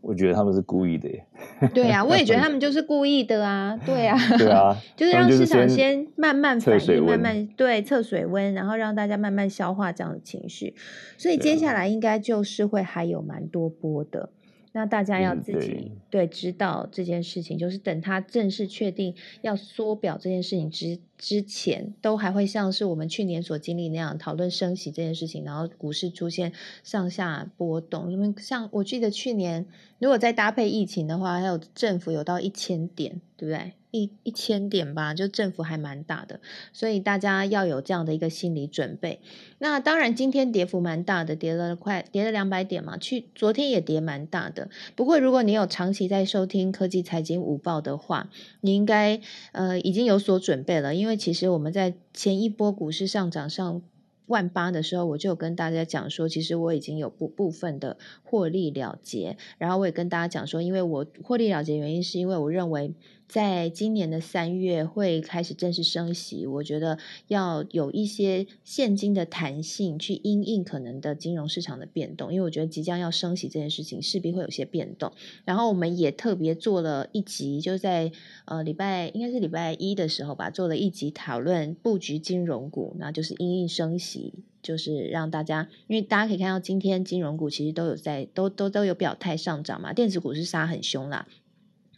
[0.00, 1.24] 我觉得他们是故意的耶。
[1.74, 3.78] 对呀，我也觉得 他们就是故意的啊。
[3.84, 10.74] 对啊，对啊，就是让市场先慢慢反应，慢慢对测水温，然后让大家慢慢消化这样的情绪。
[11.18, 14.30] 所以接下来应该就是会还有蛮多波的。
[14.72, 26.52] 那大家要自己对知道这件事情，就是等他正式确定要缩表这件事情之之前，都还会像是我们去年所经历那样讨论升息这件事情，然后股市出现
[26.84, 28.12] 上下波动。
[28.12, 29.66] 因为像我记得去年，
[29.98, 33.72] 如果再搭配疫情的话，还有政府有到一千点，对不对？
[33.90, 36.40] 一一千点吧，就振幅还蛮大的，
[36.72, 39.20] 所以大家要有这样的一个心理准备。
[39.58, 42.96] 那当然，今天跌幅蛮大的，跌了快跌了两百点嘛。
[42.96, 44.70] 去昨天也跌蛮大的。
[44.94, 48.30] 不过，如果你有长期在收听科技财经午报的话，
[48.60, 49.20] 你应该
[49.52, 53.82] 呃已经有所准备了，因为其实我们在前一波股市上涨上
[54.26, 59.36] 万八的时候，我就有跟大家讲说，其实我已经有部部分的获利了结。
[59.58, 62.94] 然后我也跟大家讲说，因为我获利了结原因是因为我认为。
[63.30, 75.12] 在今年的三月会开始正式升息，我觉得要有一些现金的弹性去因应可能的金融市场的变动，因为我觉得即将要升息这件事情势必会有些变动。
[75.44, 78.10] 然后我们也特别做了一集，就在
[78.46, 91.28] 呃礼拜应该是礼拜一的时候吧，做了一集讨论布局金融股，那就是因应升息，就是让大家，因为大家可以看到今天金融股其实都有在都都都有表态上涨嘛，电子股是杀很凶啦。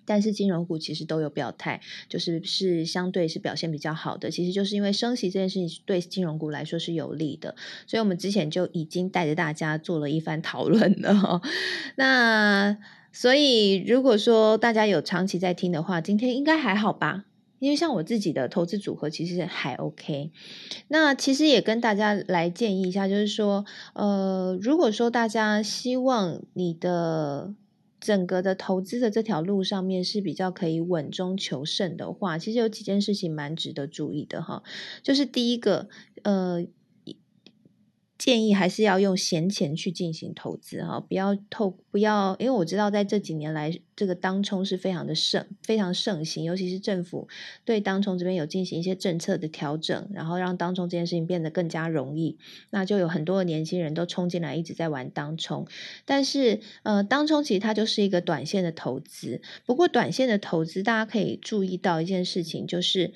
[0.05, 4.31] 但是金融股其实都有表态，就是是相对是表现比较好的。
[4.31, 7.55] 其实就是因为升息这件事情对金融股来说是有利的，
[7.87, 11.41] 所以我们之前就已经带着大家做了一番讨论了。
[11.97, 12.77] 那
[13.13, 17.25] 所以如果说大家有长期在听的话，今天应该还好吧？
[17.59, 20.33] 因为像我自己的投资组合其实还 OK。
[20.89, 27.55] 那其实也跟大家来建议一下，就是说，呃，如果说大家希望你的。
[28.03, 34.63] 整个的投资的这条路上面是比较可以稳中求胜的话，其实有几件事情蛮值得注意的哈。
[35.03, 35.89] 就是第一个，
[36.25, 36.67] 呃。
[38.23, 47.27] 建议还是要用闲钱去进行投资哈，不要透不要，因为我知道在这几年来，这个当冲是非常的盛，非常盛行，尤其是政府
[47.65, 52.39] 对当冲这边有进行一些政策的调整，然后让当冲这件事情变得更加容易，
[52.71, 55.67] 那就有很多的年轻人都冲进来一直在玩当冲，
[56.05, 63.13] 但是呃，当冲其实它就是一个短线的投资，不过短线的投资大家可以注意到一件事情就是。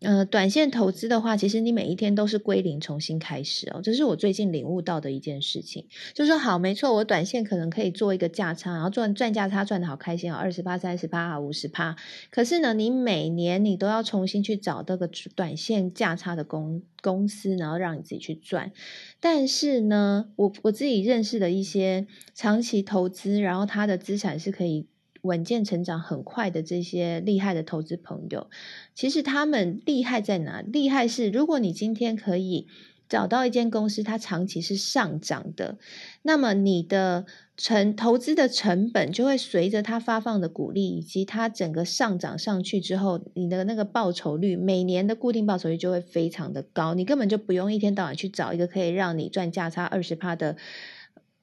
[0.00, 3.82] 呃，短线投资的话，其实你每一天都是归零，重新开始哦。
[3.82, 11.94] 这是我最近领悟到的一件事情，就是说，好，没错，我短线可能可以做一个价差，然后赚赚价差赚的好开心哦，二十八、三十八，五十趴。
[12.30, 18.72] 可是呢，你每年你都要重新去找这个短线价差的公公司，然后让你自己去赚。
[19.20, 24.86] 但是呢，我我自己认识的一些长期投资，然后他的资产是可以。
[25.22, 28.48] 稳健成长很快的这些厉害的投资朋友，
[28.94, 30.62] 其实他们厉害在哪？
[30.62, 32.66] 厉害是如果你今天可以
[33.08, 35.78] 找到一间公司，它长期是上涨的，
[36.22, 50.56] 那么你的成投资的成本就会随着它发放的股利以及它整个上涨上去之后，你的那个报酬率每年的固定报酬率就会非常的高，你根本就不用一天到晚去找一个可以让你赚价差二十趴的。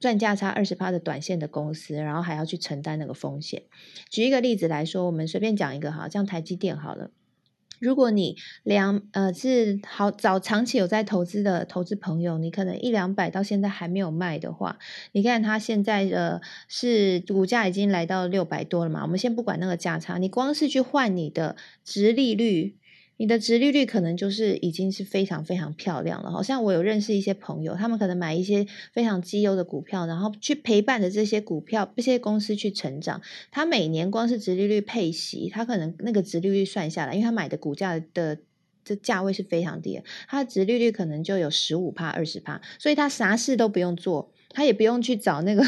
[0.00, 3.62] 赚价差二十趴的短线的公司，然后还要去承担那个风险。
[4.08, 7.10] 举一个例子来说，我们随便讲一个哈，像台积电好了。
[7.80, 14.78] 如果你两呃是好早长期有在投资的投资朋友，你可能一两百到现在还没有卖的话，
[15.12, 19.02] 你看它现在的是股价已经来到六百多了嘛？
[19.02, 22.76] 我们先不管那个价差，你光是去换你的值利率。
[23.18, 33.20] 你的值利率可能就是已经是非常非常漂亮了，好像我有认识一些朋友，他们可能买一些非常绩优的股票，然后去陪伴着这些股票、这些公司去成长。
[33.50, 38.38] 他每年光是值利率配息，他可能那个值利率算下来，因为他买的股价的
[38.84, 45.64] 这价位是非常低，他的值利率可能就有十五帕、二十帕，所以他啥事都不用做，他也不用去找那个。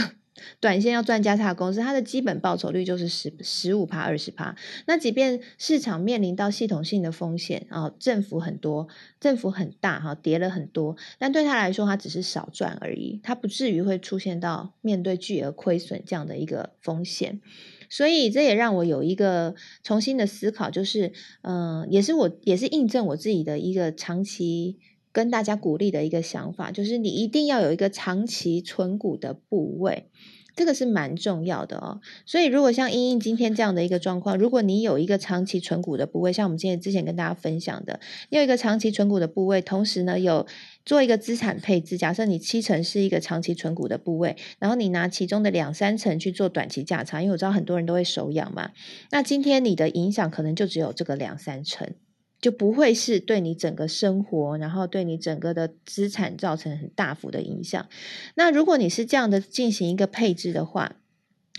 [0.61, 4.55] 短线要赚价差的公司，它的基本报酬率就是十十五趴、二十趴。
[4.87, 8.89] 那即便市场面临到系统性的风险啊，政府很多，
[9.19, 17.41] 政府很大哈，跌了很多，但对他来说，他只是少赚而已，他不至于会出现到面对巨额亏损这样的一个风险。
[17.89, 21.13] 所以这也让我有一个重新的思考，就是
[21.43, 24.79] 嗯，也是我也是印证我自己的一个长期。
[25.13, 30.09] 跟大家鼓励的一个想法，就是你一定要有一个长期存股的部位，
[30.55, 32.01] 这个是蛮重要的哦。
[32.25, 37.99] 所以，如果像英英今天这样的一个状况，如果你有一个长期存股的部位，像我们今天之前跟大家分享的，
[38.29, 40.47] 你有一个长期存股的部位，同时呢有
[40.85, 48.71] 做一个资产配置，假设你七成是一个长期存股的部位，然后你拿其中的两三成去做短期价差，因为我知道很多人都会手痒嘛，
[49.11, 51.95] 那今天你的影响可能就只有这个两三成。
[52.41, 57.89] 就不会是对你整个生活，然后对你整个的资产造成很大幅的影响。
[58.35, 60.97] 那如果你是这样的进行一个配置的话，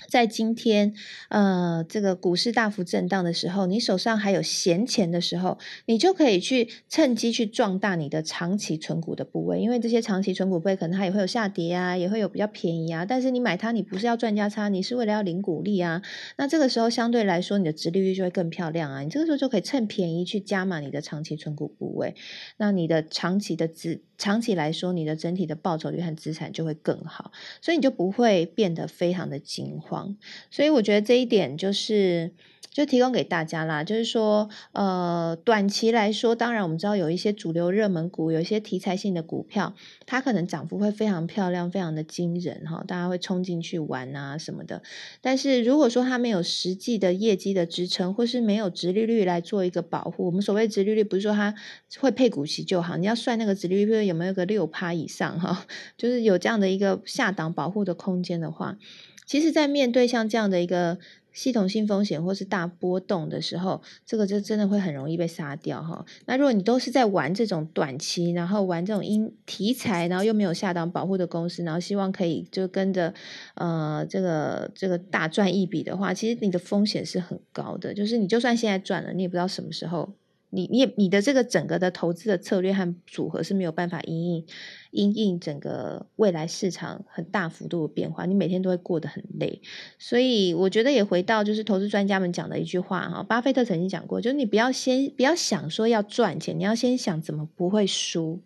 [0.09, 0.93] 在今天，
[1.29, 13.05] 呃，这个股市大幅震荡的时候，你手上还有闲钱的时候，你就可以去趁机去壮大你的长期存股的部位，因为这些长期存股部位可能它也会有下跌啊，也会有比较便宜啊。
[13.05, 16.01] 但是你买它，你不是要赚价差，你是为了要领股利啊。
[16.37, 19.01] 那这个时候相对来说，你的值利率就会更漂亮啊。
[19.01, 22.15] 你这个时候就可以趁便宜去加码你的长期存股部位，
[22.57, 24.01] 那你的长期的资。
[24.21, 30.15] 长期来说，你的整体的报酬率和资产就会更好，所以你就不会变得非常的惊慌。
[30.51, 32.31] 所以我觉得这一点就是。
[32.73, 44.81] 就提供给大家啦，就是说，呃，短期来说，当然我们知道有一些主流热门股，有一些题材性的股票，它可能涨幅会非常漂亮，非常的惊人哈，大家会冲进去玩啊什么的。
[45.19, 51.53] 但是如果说它没有实际的业绩的支撑，或是没有直利率来做一个保护，我们所谓直利率不是说它
[51.99, 55.65] 会配股息就好，你要算那个直利率有没有个六趴以上哈，
[55.97, 58.77] 就是有这样的一个下档保护的空间的话，
[59.25, 60.99] 其实，在面对像这样的一个。
[61.31, 66.05] 系统性风险或是大波动的时候，这个就真的会很容易被杀掉哈。
[66.25, 73.13] 那如果你都是在玩这种短期，然后玩这种因题材，然后又没有下档保护的公司，然后希望可以就跟着
[73.55, 77.93] 呃这个这个大赚一笔的话，其实你的风险是很高的。
[77.93, 80.13] 就是你就算现在赚了，你也不知道什么时候。
[80.51, 84.45] 你你你的这个整个的投资的策略和组合是没有办法因应
[84.91, 89.61] 因应整个未来市场很大幅度的变化，你每天都会过得很累。
[89.97, 98.41] 所以我觉得也回到就是投资专家们讲的一句话哈，巴菲特曾经讲过，就是你不要先不要想说要赚钱，你要先想怎么不会输。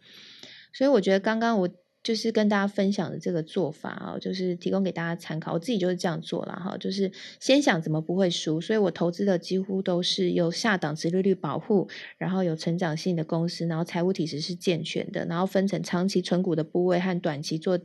[0.71, 1.69] 所以我觉得刚刚我。
[2.05, 5.53] 就是跟大家分享的这个做法啊，就是提供给大家参考。
[5.53, 11.89] 我自己就是这样做了哈，就是先想怎么不会输，所以我投资的几乎都是有下档值利率保护，
[12.19, 17.79] 然后有成长性的公司，然后财务体质是健全的，然后分成长期存股的部位和短期做，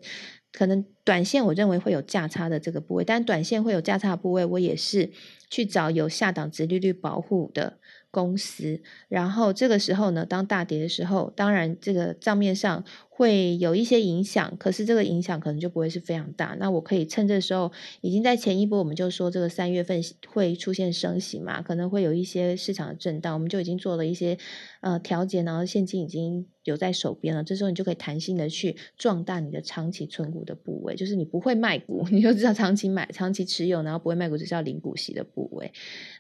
[0.53, 5.11] 可能短线我认为会有价差的这个部位，但短线会有价差的部位，我也是
[5.49, 7.79] 去找有下档值利率保护的。
[8.13, 12.85] 公司，然后这个时候呢，当大跌的时候，当然这个账面上
[13.21, 16.57] 会有一些影响，可是这个影响可能就不会是非常大。
[16.59, 24.39] 那我可以趁这时候，已经在前一波，我们就说这个三月份会出现升息嘛，可能会有一些市场的震荡，我们就已经做了一些
[24.81, 27.45] 呃调节，然后现金已经有在手边了。
[27.45, 35.73] 这时候你就可以弹性的去壮大你的长期存股的部位，就是你不会卖股， 你就知道长期买、长期持有，然后不会卖股，就是要零股息的部位。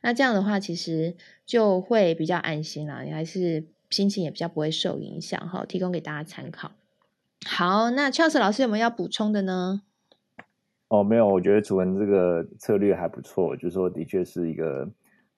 [0.02, 1.16] 那这样的话，其实。
[1.46, 5.66] 就会比较安心啦，你还是心情也比较不会受影响哈。
[5.66, 6.70] 提供给大家参考。
[7.46, 9.82] 好，那 Charles 老师有没有要补充的呢？
[10.88, 14.84] 哦，没有，我觉得楚文这个策略还不错，就是说的确是一个，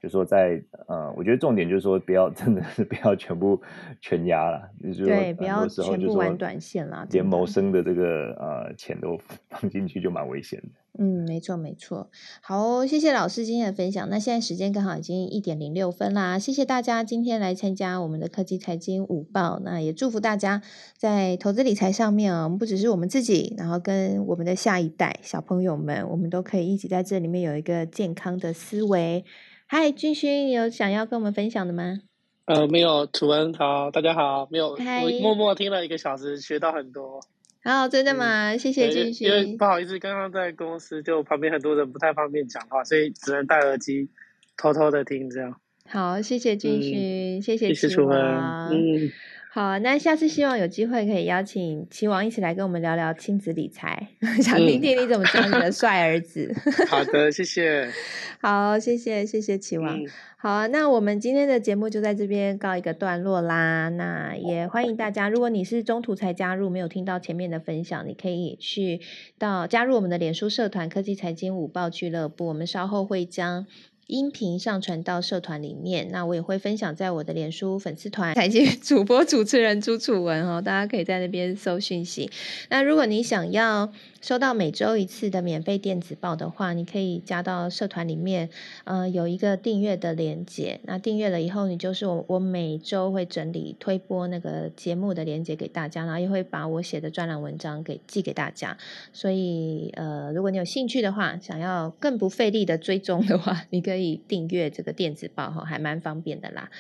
[0.01, 3.61] 就是说在呃，我觉得重点就是说不要 真的是不要全部
[4.01, 10.82] 全压了，就是对，不要全部玩短线啦，连谋生的这个呃钱都放进去就蛮危险的。
[10.99, 12.11] 嗯，没错没错，
[12.43, 14.07] 好，谢谢老师今天的分享。
[14.11, 19.59] 那现在时间刚好已经一点零六分啦，谢谢大家今天来参加我们的科技财经午报。
[19.64, 20.61] 那也祝福大家
[20.99, 29.24] 在投资理财上面啊，不只是我们自己，然后跟我们的下一代小朋友们，我们都可以一起在这里面有一个健康的思维。
[29.66, 32.01] 嗨，君勋，有想要跟我们分享的吗？
[32.45, 37.20] 呃，没有，楚文好，大家好，没有，我默默听了一个小时，学到很多。
[37.65, 38.57] 好，真的吗？
[38.57, 39.29] 谢谢俊勋。
[39.29, 44.09] 因为不好意思，刚刚在公司就旁边很多人不太方便讲话，所以只能戴耳机
[44.57, 45.61] 偷偷的听这样。
[45.87, 48.19] 好，谢谢继续，谢谢楚文。
[48.19, 49.11] 嗯。
[49.55, 54.09] 好，那下次希望有机会可以邀请齐王一起来跟我们聊聊亲子理财，
[54.43, 56.51] 想听听你怎么教你的帅儿子。
[56.89, 57.87] 好的，谢谢。
[58.41, 59.99] 好，谢谢，谢谢齐王。
[60.39, 63.91] 好啊，那我们今天的节目就在这边告一个段落啦。
[63.91, 69.03] 那也欢迎大家，如果你是中途才加入，没有听到前面的分享，你可以去
[69.37, 73.67] 到加入我们的脸书社团“科技财经五报俱乐部”，我们稍后会将。
[74.13, 82.31] 音频上传到社团里面，那我也会分享在我的脸书粉丝团 财经主播主持人朱楚文哦，大家可以在那边搜讯息。
[82.69, 83.91] 那如果你想要
[84.23, 88.49] 收到每周一次的免费电子报的话，你可以加到社团里面，
[88.85, 90.81] 呃，有一个订阅的连接。
[90.85, 98.79] 那订阅了以后，你就是我我每周会整理推播那个节目的连接给大家，然后也会把我写的专栏文章给寄给大家。
[99.12, 104.23] 所以呃，如果你有兴趣的话，想要更不费力的追踪的话，你可以。
[104.29, 106.70] 订阅这个电子报哈，还蛮方便的啦。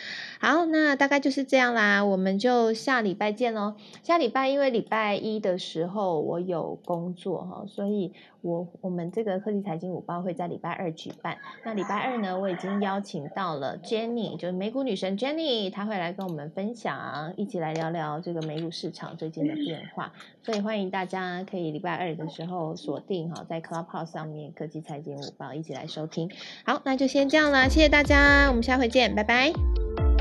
[0.40, 3.74] 好，那大概就是这样啦，我们就下礼拜见喽。
[4.02, 11.38] 下礼拜因为礼拜一的时候我有工作哈，所以我我们这个科技财经午报会在礼拜二举办。
[11.64, 20.12] 那礼拜二呢，我已经邀请到了 Jenny，就是美股女神 Jenny，她会来跟我们分享，一起来聊聊这个美股市场最近的变化。
[20.42, 26.28] 所以欢迎大家可以礼拜二的时候锁定哈，在 Clubhouse 上面科技财经午报一起来收听。
[26.66, 27.12] 好，那就。
[27.12, 30.11] 先这样了，谢谢大家，我们下回见，拜拜。